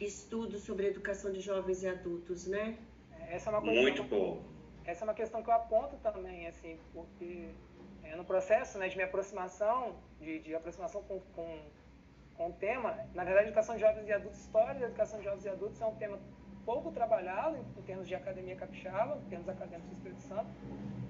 [0.00, 2.76] estudo sobre educação de jovens e adultos, né?
[3.30, 4.42] essa é uma coisa Muito pouco.
[4.84, 7.50] essa é uma questão que eu aponto também, assim, porque
[8.02, 11.60] é, no processo né, de minha aproximação, de, de aproximação com, com,
[12.36, 15.44] com o tema, na verdade, educação de jovens e adultos, história da educação de jovens
[15.44, 16.18] e adultos é um tema
[16.64, 20.50] pouco trabalhado em, em termos de academia capixaba, em termos acadêmicos do Espírito Santo,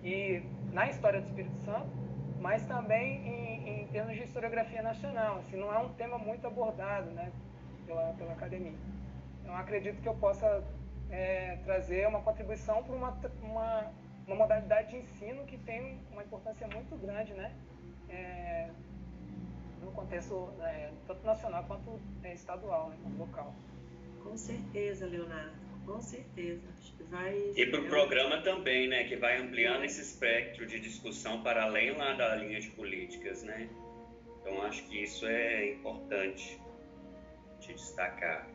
[0.04, 2.07] e na história do Espírito Santo,
[2.41, 7.11] mas também em, em termos de historiografia nacional, assim, não é um tema muito abordado,
[7.11, 7.32] né,
[7.86, 8.74] pela, pela academia.
[9.43, 10.62] Então, acredito que eu possa
[11.11, 13.93] é, trazer uma contribuição para uma, uma,
[14.26, 17.53] uma modalidade de ensino que tem uma importância muito grande, né?
[18.11, 18.70] É,
[19.82, 23.55] no contexto é, tanto nacional quanto é, estadual, né, local.
[24.22, 25.67] Com certeza, Leonardo.
[25.89, 26.68] Com certeza.
[27.11, 27.53] Vai.
[27.57, 31.93] E para o programa também, né, que vai ampliando esse espectro de discussão para além
[31.93, 33.70] lá da linha de políticas, né?
[34.41, 36.61] Então acho que isso é importante
[37.61, 38.47] de destacar.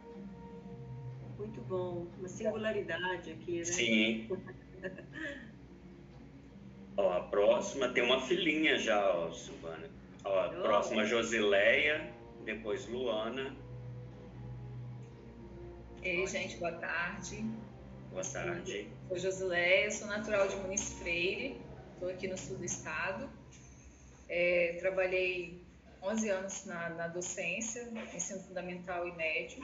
[1.39, 2.05] Muito bom.
[2.19, 3.65] Uma singularidade aqui, né?
[3.65, 4.29] Sim.
[6.95, 9.89] Ó, a próxima tem uma filhinha já, ó, Silvana.
[10.23, 12.13] Ó, a próxima Josileia,
[12.45, 13.55] depois Luana.
[16.03, 17.45] Ei, gente, boa tarde.
[18.11, 18.89] Boa tarde.
[19.07, 21.61] Sou Josileia, sou natural de Muniz Freire,
[21.93, 23.29] estou aqui no sul do estado.
[24.27, 25.63] É, trabalhei
[26.01, 29.63] 11 anos na, na docência, ensino fundamental e médio.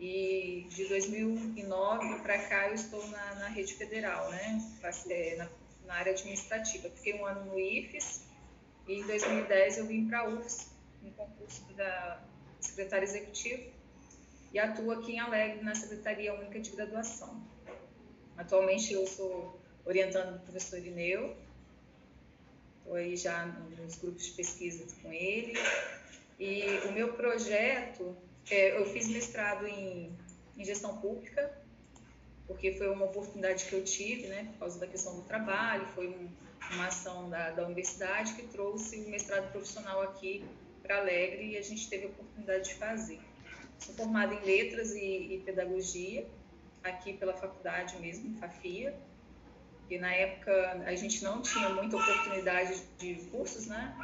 [0.00, 4.58] E de 2009 para cá eu estou na, na rede federal, né?
[5.10, 5.50] É, na,
[5.84, 6.88] na, área administrativa.
[6.88, 8.24] Fiquei um ano no IFES
[8.88, 10.72] e em 2010 eu vim para a UFS,
[11.02, 12.22] no concurso da
[12.58, 13.75] secretária executiva,
[14.52, 17.42] e atuo aqui em Alegre, na Secretaria Única de Graduação.
[18.36, 21.36] Atualmente eu sou orientando o professor Ineu,
[22.78, 25.54] estou aí já nos grupos de pesquisa com ele,
[26.38, 28.16] e o meu projeto
[28.50, 30.12] é, eu fiz mestrado em,
[30.56, 31.56] em, gestão pública,
[32.46, 36.08] porque foi uma oportunidade que eu tive, né, por causa da questão do trabalho, foi
[36.08, 36.28] um,
[36.74, 40.44] uma ação da, da universidade que trouxe o mestrado profissional aqui
[40.82, 43.20] para Alegre e a gente teve a oportunidade de fazer.
[43.78, 46.26] Sou formada em letras e, e pedagogia,
[46.82, 48.98] aqui pela faculdade mesmo, Fafia,
[49.88, 53.96] e na época a gente não tinha muita oportunidade de cursos, né?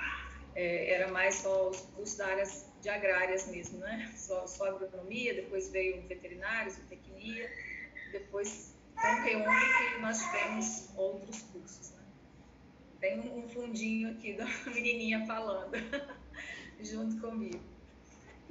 [0.55, 4.13] É, era mais só os cursos da áreas de agrárias mesmo, né?
[4.17, 7.51] Só, só agronomia, depois veio veterinários, tecnia,
[8.13, 9.45] depois com Reúne
[9.95, 12.03] que nós tivemos outros cursos, né?
[13.01, 15.73] Tem um fundinho aqui da menininha falando
[16.81, 17.72] junto comigo.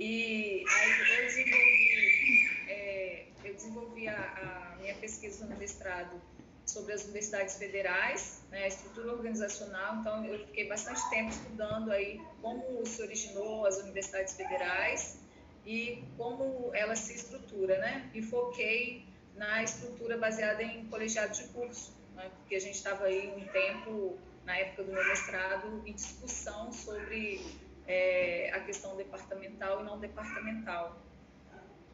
[0.04, 6.20] E aí eu desenvolvi, é, eu desenvolvi a, a minha pesquisa no mestrado
[6.66, 9.98] sobre as universidades federais, né, a estrutura organizacional.
[9.98, 15.20] Então, eu fiquei bastante tempo estudando aí como se originou as universidades federais
[15.68, 18.10] e como ela se estrutura, né?
[18.16, 22.32] E foquei na estrutura baseada em colegiados de curso, né?
[22.40, 27.40] porque a gente estava aí um tempo, na época do meu mestrado, em discussão sobre
[27.92, 30.98] é, a questão departamental e não departamental.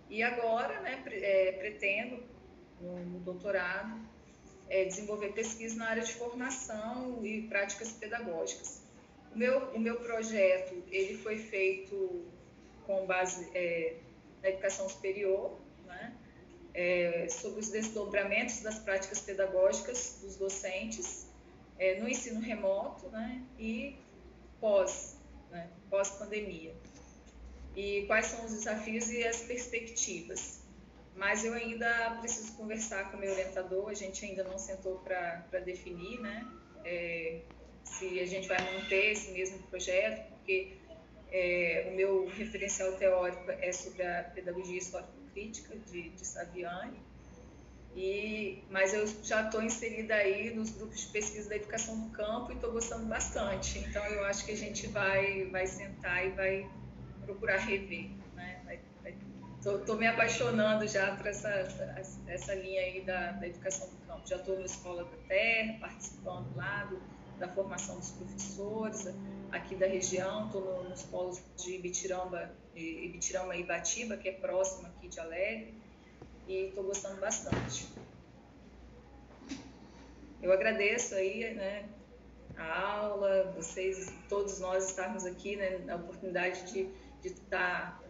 [0.10, 2.24] E agora, né, é, pretendo,
[2.80, 4.00] no, no doutorado,
[4.70, 8.84] é, desenvolver pesquisa na área de formação e práticas pedagógicas.
[9.34, 12.26] O meu, o meu projeto ele foi feito
[12.86, 13.98] com base é,
[14.42, 16.16] na educação superior, né?
[16.74, 21.28] é, sobre os desdobramentos das práticas pedagógicas dos docentes
[21.80, 23.44] é, no ensino remoto né?
[23.60, 23.98] e
[24.60, 25.17] pós,
[25.52, 25.70] né?
[25.90, 26.74] pós-pandemia.
[27.76, 30.58] E quais são os desafios e as perspectivas
[31.18, 35.60] mas eu ainda preciso conversar com o meu orientador, a gente ainda não sentou para
[35.66, 36.48] definir, né?
[36.86, 37.42] É,
[37.84, 40.78] se a gente vai manter esse mesmo projeto, porque
[41.32, 47.00] é, o meu referencial teórico é sobre a pedagogia histórico-crítica de, de Saviani,
[47.98, 52.52] e, mas eu já estou inserida aí nos grupos de pesquisa da educação do campo
[52.52, 53.80] e estou gostando bastante.
[53.80, 56.70] Então eu acho que a gente vai, vai sentar e vai
[57.26, 58.12] procurar rever.
[59.58, 61.50] Estou me apaixonando já por essa,
[62.28, 64.28] essa linha aí da, da educação do campo.
[64.28, 67.02] Já estou na Escola da Terra, participando lá do,
[67.40, 69.08] da formação dos professores
[69.52, 70.46] aqui da região.
[70.46, 75.74] Estou no, nos polos de Ibitiramba, Ibitirama e Ibatiba, que é próximo aqui de Alegre,
[76.48, 77.88] e estou gostando bastante.
[80.42, 81.90] Eu agradeço aí, né,
[82.56, 86.90] a aula, vocês, todos nós estarmos aqui, né, na oportunidade de
[87.24, 88.02] estar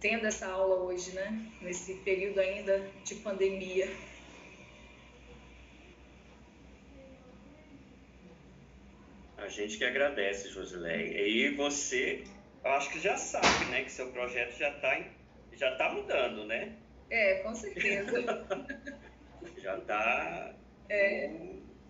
[0.00, 1.46] tendo essa aula hoje, né?
[1.60, 3.88] Nesse período ainda de pandemia.
[9.36, 11.26] A gente que agradece, Josileia.
[11.28, 12.24] E você,
[12.64, 13.84] eu acho que já sabe, né?
[13.84, 15.04] Que seu projeto já está
[15.52, 16.76] já tá mudando, né?
[17.10, 18.46] É, com certeza.
[19.58, 20.54] já está
[20.88, 21.30] é.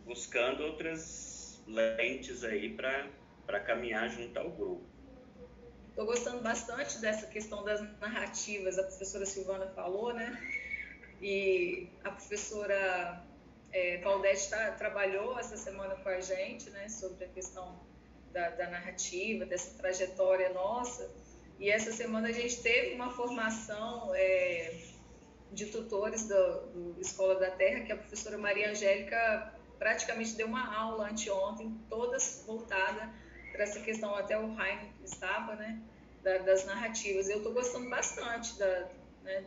[0.04, 4.90] buscando outras lentes aí para caminhar junto ao grupo.
[5.90, 10.40] Estou gostando bastante dessa questão das narrativas, a professora Silvana falou, né?
[11.20, 13.22] E a professora
[13.72, 17.78] é, Claudete tá, trabalhou essa semana com a gente, né, sobre a questão
[18.32, 21.10] da, da, narrativa, dessa trajetória nossa.
[21.58, 24.72] E essa semana a gente teve uma formação é,
[25.52, 30.74] de tutores do, do, Escola da Terra, que a professora Maria Angélica praticamente deu uma
[30.74, 33.10] aula anteontem, todas voltada
[33.52, 35.80] para essa questão, até o Heine estava, né,
[36.22, 37.28] da, das narrativas.
[37.28, 38.88] Eu estou gostando bastante da,
[39.24, 39.44] né,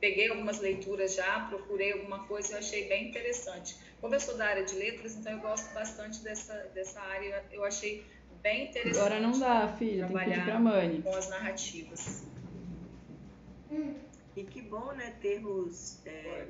[0.00, 3.76] peguei algumas leituras já, procurei alguma coisa e eu achei bem interessante.
[4.00, 7.64] Como eu sou da área de letras, então eu gosto bastante dessa, dessa área, eu
[7.64, 8.04] achei
[8.42, 8.98] bem interessante.
[8.98, 11.02] Agora não dá, filha, tem que pedir pra mãe.
[11.02, 12.24] Com as narrativas.
[14.36, 16.46] E que bom, né, termos é,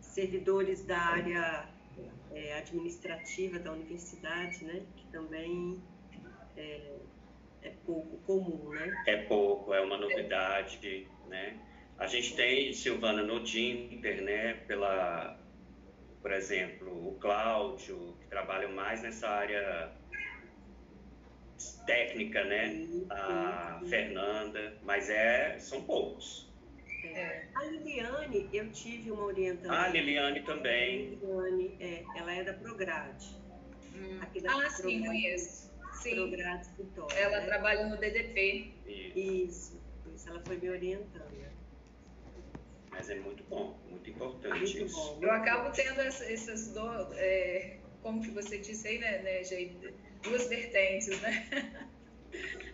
[0.00, 1.68] servidores da área
[2.32, 4.82] é, administrativa da universidade, né?
[4.96, 5.82] Que também
[6.56, 6.96] é,
[7.62, 9.04] é, pouco comum, né?
[9.06, 11.58] É pouco, é uma novidade, né?
[11.98, 15.38] A gente tem, Silvana, no Dinter, né, pela,
[16.20, 19.92] por exemplo, o Cláudio, que trabalha mais nessa área
[21.86, 22.86] técnica, né?
[23.10, 26.52] A Fernanda, mas é, são poucos.
[27.04, 27.46] É.
[27.54, 29.72] A Liliane, eu tive uma orientação.
[29.72, 31.18] Ah, a Liliane também.
[31.22, 33.36] A Liliane, é, ela é da Prograde.
[33.94, 34.18] Hum.
[34.22, 35.74] Aqui da ah, Prograde, sim, conheço.
[36.02, 36.14] Sim.
[36.14, 37.16] Prograde Vitória.
[37.16, 37.46] Ela né?
[37.46, 38.72] trabalha no DDP.
[38.86, 39.18] Isso.
[39.18, 39.82] Isso,
[40.14, 40.28] isso.
[40.28, 41.34] Ela foi me orientando.
[42.94, 44.96] Mas é muito bom, muito importante muito isso.
[44.96, 49.42] Bom, eu acabo tendo essas, duas, é, como que você disse aí, né, né
[50.22, 51.88] duas vertentes, né?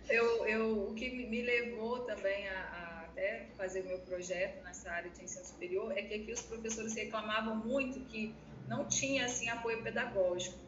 [0.09, 4.91] Eu, eu, o que me levou também a, a até fazer o meu projeto nessa
[4.91, 8.35] área de ensino superior é que aqui os professores reclamavam muito que
[8.67, 10.59] não tinha assim apoio pedagógico.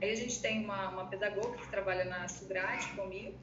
[0.00, 3.36] Aí a gente tem uma, uma pedagoga que trabalha na Sugrade comigo,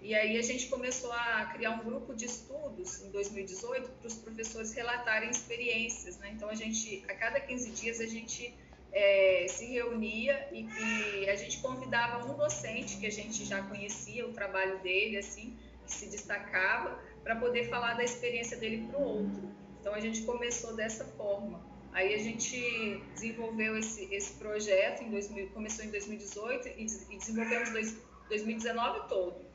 [0.00, 4.14] e aí a gente começou a criar um grupo de estudos em 2018 para os
[4.14, 6.30] professores relatarem experiências, né?
[6.34, 8.54] Então a gente, a cada 15 dias a gente
[8.92, 14.26] é, se reunia e, e, a gente convidava um docente que a gente já conhecia
[14.26, 19.02] o trabalho dele, assim, que se destacava, para poder falar da experiência dele para o
[19.02, 19.42] outro.
[19.80, 21.66] Então a gente começou dessa forma.
[21.92, 27.70] Aí a gente desenvolveu esse, esse projeto, em 2000, começou em 2018 e, e desenvolvemos
[27.70, 27.96] dois,
[28.28, 29.48] 2019 todo.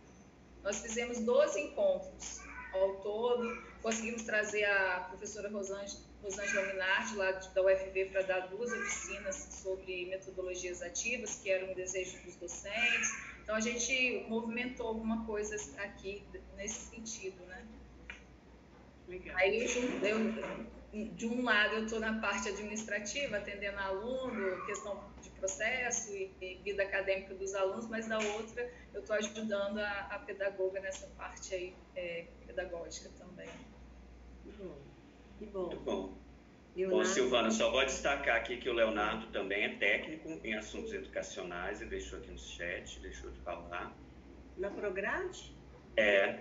[0.63, 2.39] Nós fizemos 12 encontros
[2.73, 8.71] ao todo, conseguimos trazer a professora Rosângela, Rosângela Minardi, lá da UFV, para dar duas
[8.71, 13.09] oficinas sobre metodologias ativas, que era um desejo dos docentes.
[13.43, 16.24] Então, a gente movimentou alguma coisa aqui
[16.55, 17.65] nesse sentido, né?
[19.05, 19.36] Legal.
[19.38, 19.67] Aí,
[20.01, 26.32] eu, de um lado, eu estou na parte administrativa, atendendo aluno, questão de processo e,
[26.39, 31.07] e, vida acadêmica dos alunos, mas da outra, eu estou ajudando a, a, pedagoga nessa
[31.17, 33.49] parte aí, é, pedagógica também.
[35.38, 35.67] Que bom.
[35.67, 36.23] Muito bom.
[36.75, 37.03] Leonardo...
[37.03, 41.81] Bom, Silvana, só vou destacar aqui que o Leonardo também é técnico em assuntos educacionais,
[41.81, 43.93] ele deixou aqui no chat, deixou de falar.
[44.57, 45.55] Na Prograde?
[45.95, 46.39] É.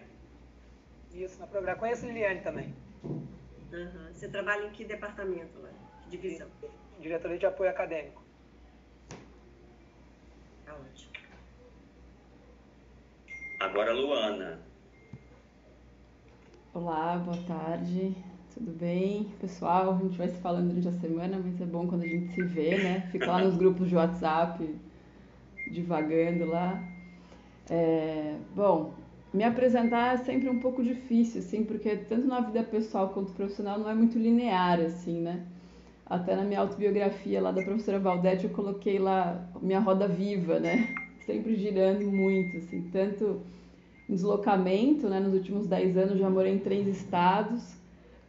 [1.12, 1.78] Isso, na Prograde.
[1.80, 2.74] Conheço a Liliane também.
[3.05, 4.12] Uhum.
[4.12, 5.70] Você trabalha em que departamento lá?
[6.05, 6.49] Que divisão?
[7.01, 8.22] Diretoria de Apoio Acadêmico.
[10.64, 11.12] Tá ótimo.
[13.61, 14.62] Agora, Luana.
[16.72, 18.16] Olá, boa tarde.
[18.55, 19.95] Tudo bem, pessoal?
[19.95, 22.43] A gente vai se falando durante a semana, mas é bom quando a gente se
[22.43, 23.09] vê, né?
[23.11, 24.69] Fica lá nos grupos de WhatsApp,
[25.71, 26.79] divagando lá.
[27.71, 28.93] É, bom,
[29.33, 33.79] me apresentar é sempre um pouco difícil, assim, porque tanto na vida pessoal quanto profissional
[33.79, 35.47] não é muito linear, assim, né?
[36.05, 40.95] Até na minha autobiografia lá da professora Valdete eu coloquei lá minha roda viva, né?
[41.25, 43.41] Sempre girando muito, assim, tanto
[44.11, 45.21] em deslocamento, né?
[45.21, 47.81] Nos últimos 10 anos já morei em três estados,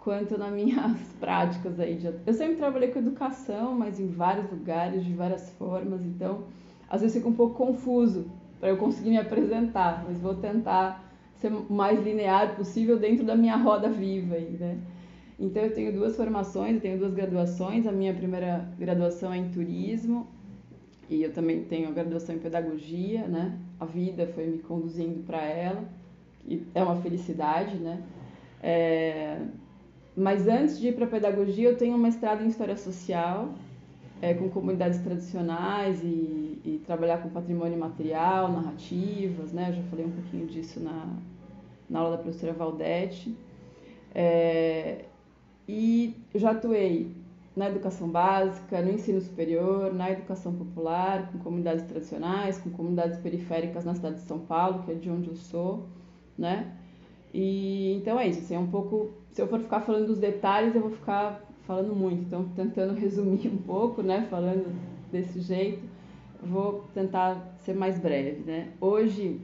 [0.03, 1.99] quanto nas minhas práticas aí.
[2.25, 6.43] Eu sempre trabalhei com educação, mas em vários lugares, de várias formas, então
[6.89, 8.29] às vezes fica um pouco confuso
[8.59, 11.03] para eu conseguir me apresentar, mas vou tentar
[11.35, 14.77] ser o mais linear possível dentro da minha roda viva aí, né?
[15.39, 17.87] Então eu tenho duas formações, eu tenho duas graduações.
[17.87, 20.27] A minha primeira graduação é em turismo
[21.09, 23.57] e eu também tenho a graduação em pedagogia, né?
[23.79, 25.83] A vida foi me conduzindo para ela
[26.47, 28.01] e é uma felicidade, né?
[28.61, 29.39] É,
[30.15, 33.49] mas antes de ir para pedagogia, eu tenho um mestrado em história social,
[34.21, 39.69] é, com comunidades tradicionais e, e, trabalhar com patrimônio material, narrativas, né?
[39.69, 41.07] Eu já falei um pouquinho disso na,
[41.89, 43.35] na aula da professora Valdete.
[44.15, 45.05] É,
[45.67, 47.11] e já atuei
[47.55, 53.85] na educação básica, no ensino superior, na educação popular, com comunidades tradicionais, com comunidades periféricas
[53.85, 55.87] na cidade de São Paulo, que é de onde eu sou,
[56.37, 56.71] né?
[57.33, 60.75] E então é isso, assim, é um pouco se eu for ficar falando dos detalhes,
[60.75, 62.21] eu vou ficar falando muito.
[62.21, 64.73] Então, tentando resumir um pouco, né, falando
[65.11, 65.81] desse jeito,
[66.41, 68.69] vou tentar ser mais breve, né.
[68.79, 69.41] Hoje,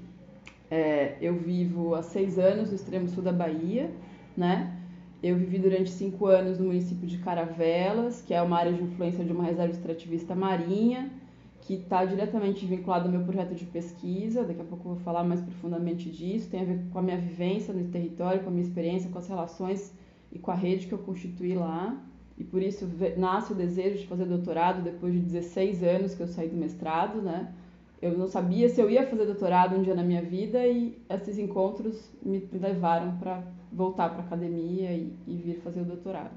[0.70, 3.90] é, eu vivo há seis anos no extremo sul da Bahia,
[4.38, 4.76] né.
[5.22, 9.26] Eu vivi durante cinco anos no município de Caravelas, que é uma área de influência
[9.26, 11.12] de uma reserva extrativista marinha,
[11.70, 14.44] que está diretamente vinculado ao meu projeto de pesquisa.
[14.44, 16.50] Daqui a pouco eu vou falar mais profundamente disso.
[16.50, 19.28] Tem a ver com a minha vivência no território, com a minha experiência, com as
[19.28, 19.94] relações
[20.32, 21.96] e com a rede que eu constituí lá.
[22.40, 26.28] E por isso nasce o desejo de fazer doutorado depois de 16 anos que eu
[26.28, 27.54] saí do mestrado, né?
[28.02, 31.38] Eu não sabia se eu ia fazer doutorado um dia na minha vida e esses
[31.38, 36.34] encontros me levaram para voltar para a academia e, e, vir fazer o doutorado.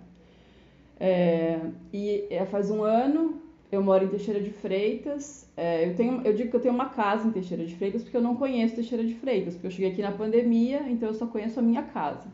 [1.00, 1.58] É,
[1.90, 3.40] e é, faz um ano
[3.72, 5.50] eu moro em Teixeira de Freitas.
[5.56, 8.16] É, eu, tenho, eu digo que eu tenho uma casa em Teixeira de Freitas porque
[8.16, 11.26] eu não conheço Teixeira de Freitas, porque eu cheguei aqui na pandemia, então eu só
[11.26, 12.28] conheço a minha casa.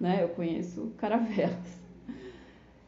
[0.00, 0.24] Né?
[0.24, 1.80] Eu conheço Caravelas.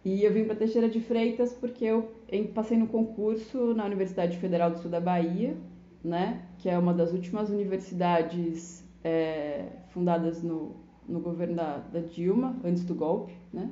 [0.05, 2.11] E eu vim para Teixeira de Freitas porque eu
[2.53, 5.57] passei no concurso na Universidade Federal do Sul da Bahia,
[6.03, 10.75] né, que é uma das últimas universidades é, fundadas no,
[11.09, 13.71] no governo da, da Dilma, antes do golpe, né?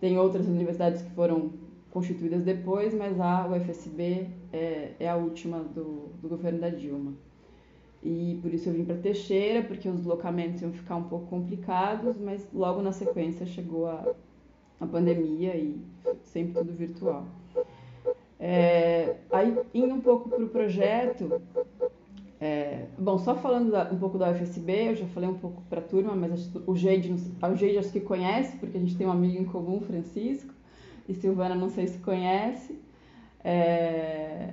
[0.00, 1.52] Tem outras universidades que foram
[1.94, 7.14] constituídas depois, mas a UFSB é, é a última do, do governo da Dilma.
[8.02, 12.18] E por isso eu vim para Teixeira, porque os deslocamentos iam ficar um pouco complicados,
[12.18, 14.12] mas logo na sequência chegou a,
[14.80, 15.80] a pandemia e
[16.24, 17.26] sempre tudo virtual.
[18.40, 21.40] É, aí, indo um pouco para o projeto,
[22.40, 25.78] é, bom, só falando da, um pouco da UFSB, eu já falei um pouco para
[25.78, 29.12] a turma, mas o Geide, o Geide acho que conhece, porque a gente tem um
[29.12, 30.53] amigo em comum, Francisco,
[31.08, 32.78] e Silvana não sei se conhece.
[33.42, 34.50] É,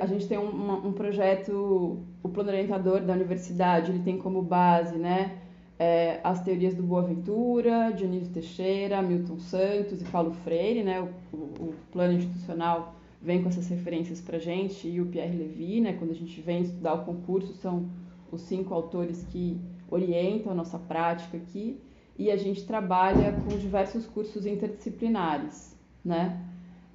[0.00, 4.96] a gente tem um, um, projeto, o plano orientador da universidade, ele tem como base,
[4.96, 5.38] né,
[5.78, 11.00] é, as teorias do Boaventura, Dionísio Teixeira, Milton Santos e Paulo Freire, né,
[11.32, 15.94] o, o plano institucional vem com essas referências para gente e o Pierre Levy, né,
[15.94, 17.88] quando a gente vem estudar o concurso, são
[18.30, 19.60] os cinco autores que
[19.90, 21.78] orientam a nossa prática aqui
[22.18, 26.40] e a gente trabalha com diversos cursos interdisciplinares, né?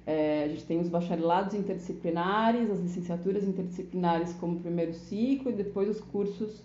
[0.06, 5.88] É, a gente tem os bacharelados interdisciplinares, as licenciaturas interdisciplinares como primeiro ciclo e depois
[5.88, 6.62] os cursos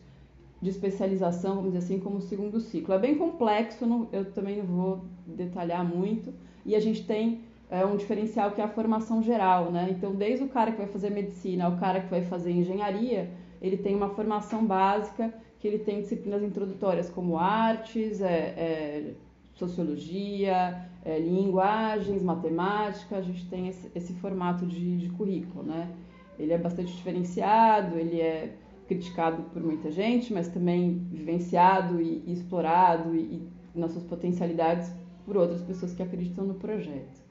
[0.62, 2.94] de especialização, vamos dizer assim, como segundo ciclo.
[2.94, 6.34] É bem complexo, não, eu também não vou detalhar muito.
[6.66, 9.90] E a gente tem é, um diferencial que é a formação geral, né?
[9.92, 13.30] Então, desde o cara que vai fazer medicina ao cara que vai fazer engenharia,
[13.62, 15.34] ele tem uma formação básica
[15.66, 19.14] que ele tem disciplinas introdutórias como artes, é, é,
[19.56, 25.92] sociologia, é, linguagens, matemática, a gente tem esse, esse formato de, de, currículo, né?
[26.38, 28.56] Ele é bastante diferenciado, ele é
[28.88, 34.92] criticado por muita gente, mas também vivenciado e, e explorado e, e, nas suas potencialidades
[35.26, 37.24] por outras pessoas que acreditam no projeto,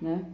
[0.00, 0.24] né?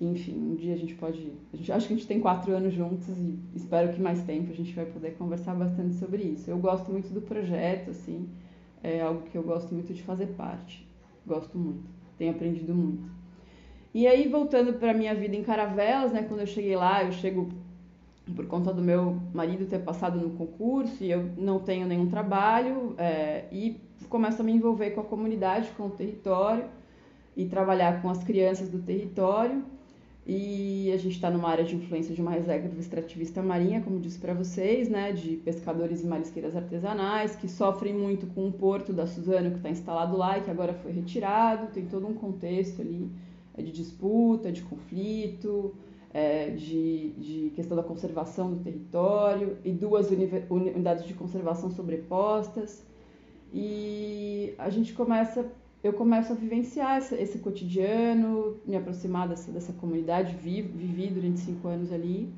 [0.00, 1.32] Enfim, um dia a gente pode.
[1.52, 4.50] A gente, acho que a gente tem quatro anos juntos e espero que mais tempo
[4.50, 6.50] a gente vai poder conversar bastante sobre isso.
[6.50, 8.28] Eu gosto muito do projeto, assim,
[8.82, 10.86] é algo que eu gosto muito de fazer parte.
[11.26, 11.84] Gosto muito,
[12.18, 13.08] tenho aprendido muito.
[13.94, 17.50] E aí, voltando para minha vida em Caravelas, né, quando eu cheguei lá, eu chego
[18.34, 22.94] por conta do meu marido ter passado no concurso e eu não tenho nenhum trabalho
[22.96, 26.66] é, e começo a me envolver com a comunidade, com o território
[27.34, 29.64] e trabalhar com as crianças do território.
[30.24, 34.20] E a gente está numa área de influência de uma reserva extrativista marinha, como disse
[34.20, 39.04] para vocês, né, de pescadores e marisqueiras artesanais, que sofrem muito com o porto da
[39.04, 41.72] Suzano que está instalado lá e que agora foi retirado.
[41.72, 43.10] Tem todo um contexto ali
[43.56, 45.74] é, de disputa, de conflito,
[46.14, 50.08] é, de, de questão da conservação do território e duas
[50.48, 52.84] unidades de conservação sobrepostas.
[53.52, 55.50] E a gente começa
[55.82, 61.40] eu começo a vivenciar esse, esse cotidiano, me aproximar dessa, dessa comunidade, vi, vivi durante
[61.40, 62.32] cinco anos ali,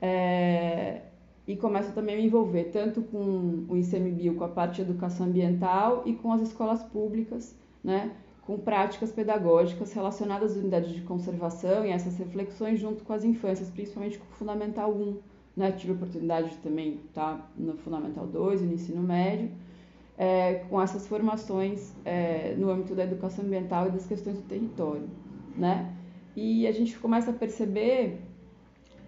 [0.00, 1.02] é,
[1.46, 5.26] e começo também a me envolver tanto com o ICMBio, com a parte de educação
[5.26, 8.10] ambiental e com as escolas públicas, né,
[8.42, 13.70] com práticas pedagógicas relacionadas às unidades de conservação e essas reflexões junto com as infâncias,
[13.70, 15.16] principalmente com o Fundamental 1.
[15.56, 19.50] Né, tive a oportunidade de também estar no Fundamental 2 e no ensino médio,
[20.18, 25.08] é, com essas formações é, no âmbito da educação ambiental e das questões do território,
[25.56, 25.94] né?
[26.34, 28.20] E a gente começa a perceber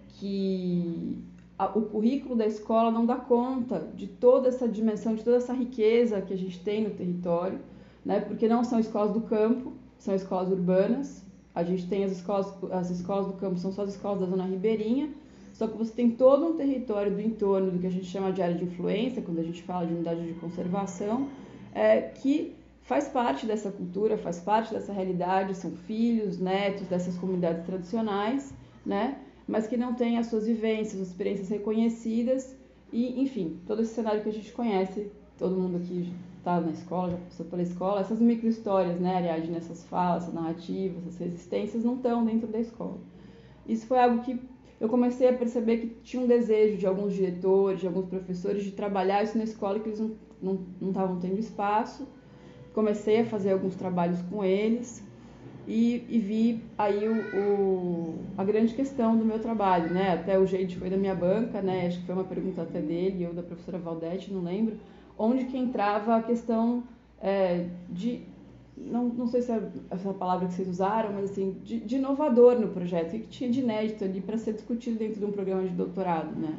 [0.08, 1.18] que
[1.58, 5.52] a, o currículo da escola não dá conta de toda essa dimensão, de toda essa
[5.52, 7.58] riqueza que a gente tem no território,
[8.04, 8.20] né?
[8.20, 11.26] Porque não são escolas do campo, são escolas urbanas.
[11.54, 14.44] A gente tem as escolas, as escolas do campo são só as escolas da zona
[14.44, 15.10] ribeirinha,
[15.58, 18.40] só que você tem todo um território do entorno do que a gente chama de
[18.40, 21.28] área de influência, quando a gente fala de unidade de conservação,
[21.74, 27.66] é, que faz parte dessa cultura, faz parte dessa realidade, são filhos, netos dessas comunidades
[27.66, 28.54] tradicionais,
[28.86, 29.18] né?
[29.48, 32.54] mas que não têm as suas vivências, as experiências reconhecidas
[32.92, 37.10] e, enfim, todo esse cenário que a gente conhece, todo mundo aqui está na escola,
[37.10, 41.96] já passou pela escola, essas micro-histórias, né, aliás, nessas falas, essas narrativas, essas resistências não
[41.96, 42.98] estão dentro da escola.
[43.66, 44.40] Isso foi algo que
[44.80, 48.70] eu comecei a perceber que tinha um desejo de alguns diretores, de alguns professores de
[48.70, 50.00] trabalhar isso na escola que eles
[50.40, 52.06] não estavam tendo espaço.
[52.72, 55.02] Comecei a fazer alguns trabalhos com eles
[55.66, 60.12] e, e vi aí o, o, a grande questão do meu trabalho, né?
[60.12, 61.86] Até o jeito foi da minha banca, né?
[61.86, 64.76] Acho que foi uma pergunta até dele ou da professora Valdete, não lembro,
[65.18, 66.84] onde que entrava a questão
[67.20, 68.22] é, de
[68.86, 69.60] não, não sei se é
[69.90, 73.50] essa palavra que vocês usaram, mas assim, de, de inovador no projeto, e que tinha
[73.50, 76.58] de inédito ali para ser discutido dentro de um programa de doutorado, né?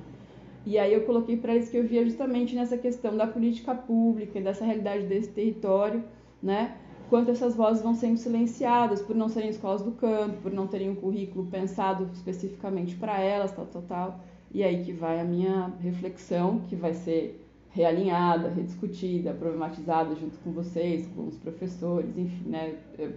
[0.65, 4.37] E aí eu coloquei para eles que eu via justamente nessa questão da política pública
[4.37, 6.03] e dessa realidade desse território,
[6.43, 6.77] né?
[7.09, 10.89] Quanto essas vozes vão sendo silenciadas por não serem escolas do campo, por não terem
[10.91, 14.19] um currículo pensado especificamente para elas, tal, tal, tal.
[14.51, 20.51] E aí que vai a minha reflexão, que vai ser realinhada, rediscutida, problematizada junto com
[20.51, 22.75] vocês, com os professores, enfim, né?
[22.97, 23.13] Eu,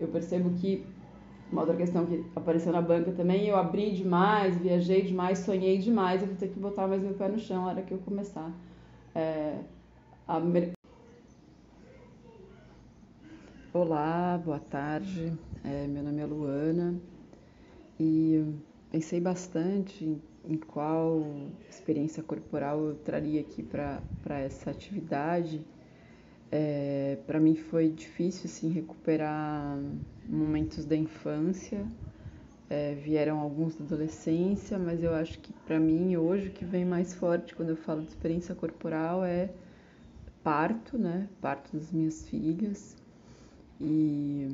[0.00, 0.84] eu percebo que
[1.50, 6.22] uma outra questão que apareceu na banca também, eu abri demais, viajei demais, sonhei demais,
[6.22, 8.50] eu vou ter que botar mais meu pé no chão na hora que eu começar
[9.14, 9.58] é,
[10.26, 10.40] a...
[13.74, 15.32] Olá, boa tarde,
[15.64, 16.94] é, meu nome é Luana
[17.98, 18.44] e
[18.90, 21.24] pensei bastante em, em qual
[21.68, 25.64] experiência corporal eu traria aqui para essa atividade.
[26.50, 29.78] É, para mim foi difícil assim, recuperar
[30.28, 31.86] momentos da infância,
[32.68, 36.84] é, vieram alguns da adolescência, mas eu acho que para mim hoje o que vem
[36.84, 39.50] mais forte quando eu falo de experiência corporal é
[40.42, 41.28] parto, né?
[41.40, 42.96] Parto das minhas filhas.
[43.80, 44.46] E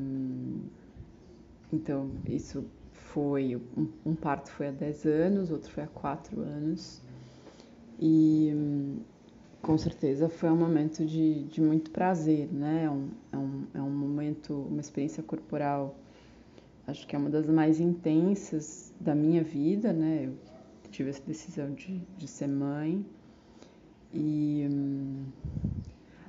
[1.72, 2.64] então isso
[3.12, 3.60] foi
[4.04, 7.02] um, parto foi há 10 anos, outro foi há 4 anos.
[7.98, 8.52] E
[9.62, 12.84] com certeza foi um momento de, de muito prazer, né?
[12.84, 15.96] É um, é, um, é um momento, uma experiência corporal,
[16.86, 20.26] acho que é uma das mais intensas da minha vida, né?
[20.26, 20.34] Eu
[20.90, 23.04] tive essa decisão de, de ser mãe
[24.12, 25.24] e hum,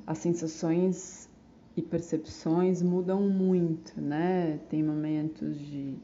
[0.05, 1.29] as sensações
[1.77, 4.59] e percepções mudam muito, né?
[4.69, 5.95] Tem momentos de,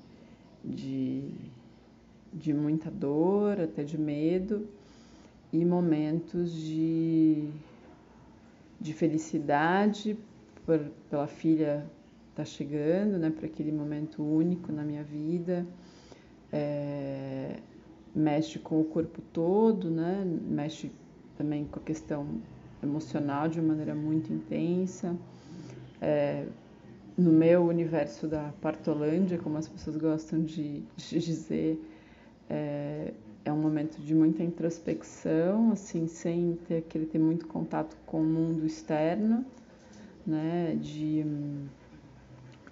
[0.65, 1.23] de,
[2.33, 4.67] de muita dor, até de medo,
[5.53, 7.49] e momentos de,
[8.79, 10.17] de felicidade
[10.65, 11.85] por, pela filha
[12.31, 15.65] estar tá chegando, né, para aquele momento único na minha vida.
[16.51, 17.59] É,
[18.13, 20.91] mexe com o corpo todo, né, mexe
[21.37, 22.25] também com a questão
[22.81, 25.15] emocional de uma maneira muito intensa.
[26.01, 26.45] É,
[27.17, 31.81] no meu universo da Partolândia, como as pessoas gostam de, de dizer,
[32.49, 33.13] é,
[33.45, 38.25] é um momento de muita introspecção, assim, sem ter aquele ter muito contato com o
[38.25, 39.45] mundo externo,
[40.25, 40.75] né?
[40.81, 41.23] De,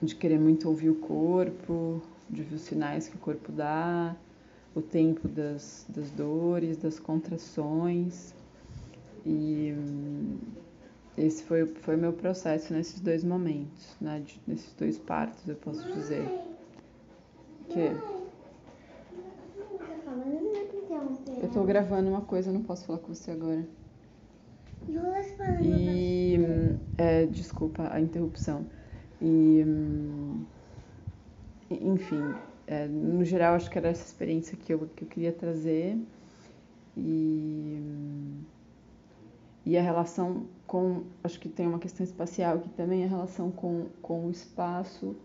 [0.02, 4.16] de querer muito ouvir o corpo, de ver os sinais que o corpo dá,
[4.76, 8.34] o tempo das, das dores, das contrações.
[9.26, 9.74] E
[11.18, 14.24] esse foi, foi meu processo nesses dois momentos, né?
[14.48, 16.26] Nesses dois partos, eu posso dizer.
[17.70, 17.92] Que
[21.42, 23.66] eu tô gravando uma coisa, não posso falar com você agora.
[25.62, 26.38] E.
[26.98, 28.66] É, desculpa a interrupção.
[29.22, 29.64] E.
[31.70, 32.22] Enfim,
[32.68, 35.98] é, no geral, acho que era essa experiência que eu, que eu queria trazer.
[36.98, 37.80] E.
[39.66, 41.04] E a relação com.
[41.24, 45.16] Acho que tem uma questão espacial aqui também, a relação com, com o espaço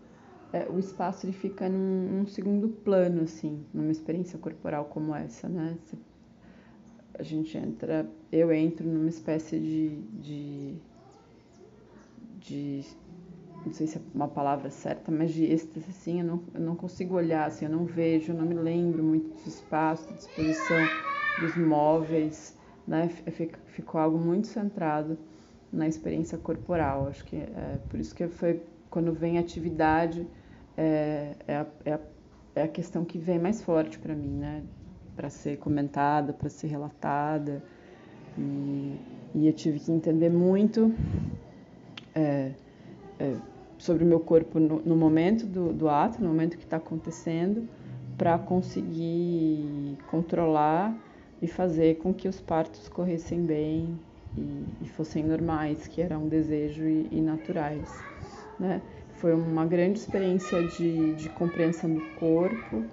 [0.51, 5.47] é, o espaço ele fica num, num, segundo plano, assim, numa experiência corporal como essa,
[5.47, 5.77] né?
[7.17, 10.75] a gente entra, eu entro numa espécie de, de,
[12.39, 12.85] de,
[13.65, 16.75] não sei se é uma palavra certa, mas de êxtase, assim, eu não, eu não
[16.77, 20.77] consigo olhar, assim, eu não vejo, eu não me lembro muito do espaço, da disposição
[21.41, 22.57] dos móveis,
[22.89, 23.07] né?
[23.67, 25.17] Ficou algo muito centrado
[25.71, 30.25] na experiência corporal, acho que é por isso que foi quando vem atividade
[30.75, 31.99] é, é, a, é, a,
[32.55, 34.63] é a questão que vem mais forte para mim, né?
[35.15, 37.61] Para ser comentada, para ser relatada.
[38.35, 38.97] E,
[39.35, 40.91] e, eu tive que entender muito
[42.15, 42.53] é,
[43.19, 43.35] é,
[43.77, 47.67] sobre o meu corpo no, no momento do, do, ato, no momento que está acontecendo,
[48.17, 50.97] para conseguir controlar
[51.41, 53.99] e fazer com que os partos corressem bem
[54.37, 58.05] e, e fossem normais, que eram um desejo e, e naturais,
[58.57, 58.81] né?
[59.13, 62.85] Foi uma grande experiência de, de compreensão do corpo,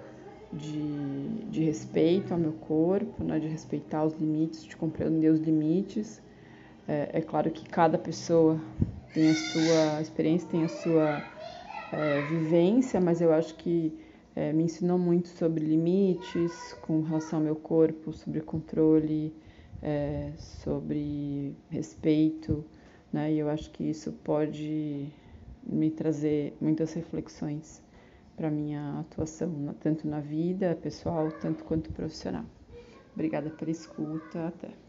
[0.51, 6.21] de, de respeito ao meu corpo, né, de respeitar os limites, de compreender os limites.
[6.87, 8.59] É, é claro que cada pessoa
[9.13, 11.23] tem a sua experiência, tem a sua
[11.91, 13.97] é, vivência, mas eu acho que
[14.37, 19.33] é, me ensinou muito sobre limites com relação ao meu corpo, sobre controle,
[19.81, 22.63] é, sobre respeito,
[23.11, 23.33] né?
[23.33, 25.07] E eu acho que isso pode
[25.63, 27.81] me trazer muitas reflexões
[28.35, 32.45] para minha atuação, tanto na vida pessoal, tanto quanto profissional.
[33.15, 34.86] Obrigada pela escuta, até.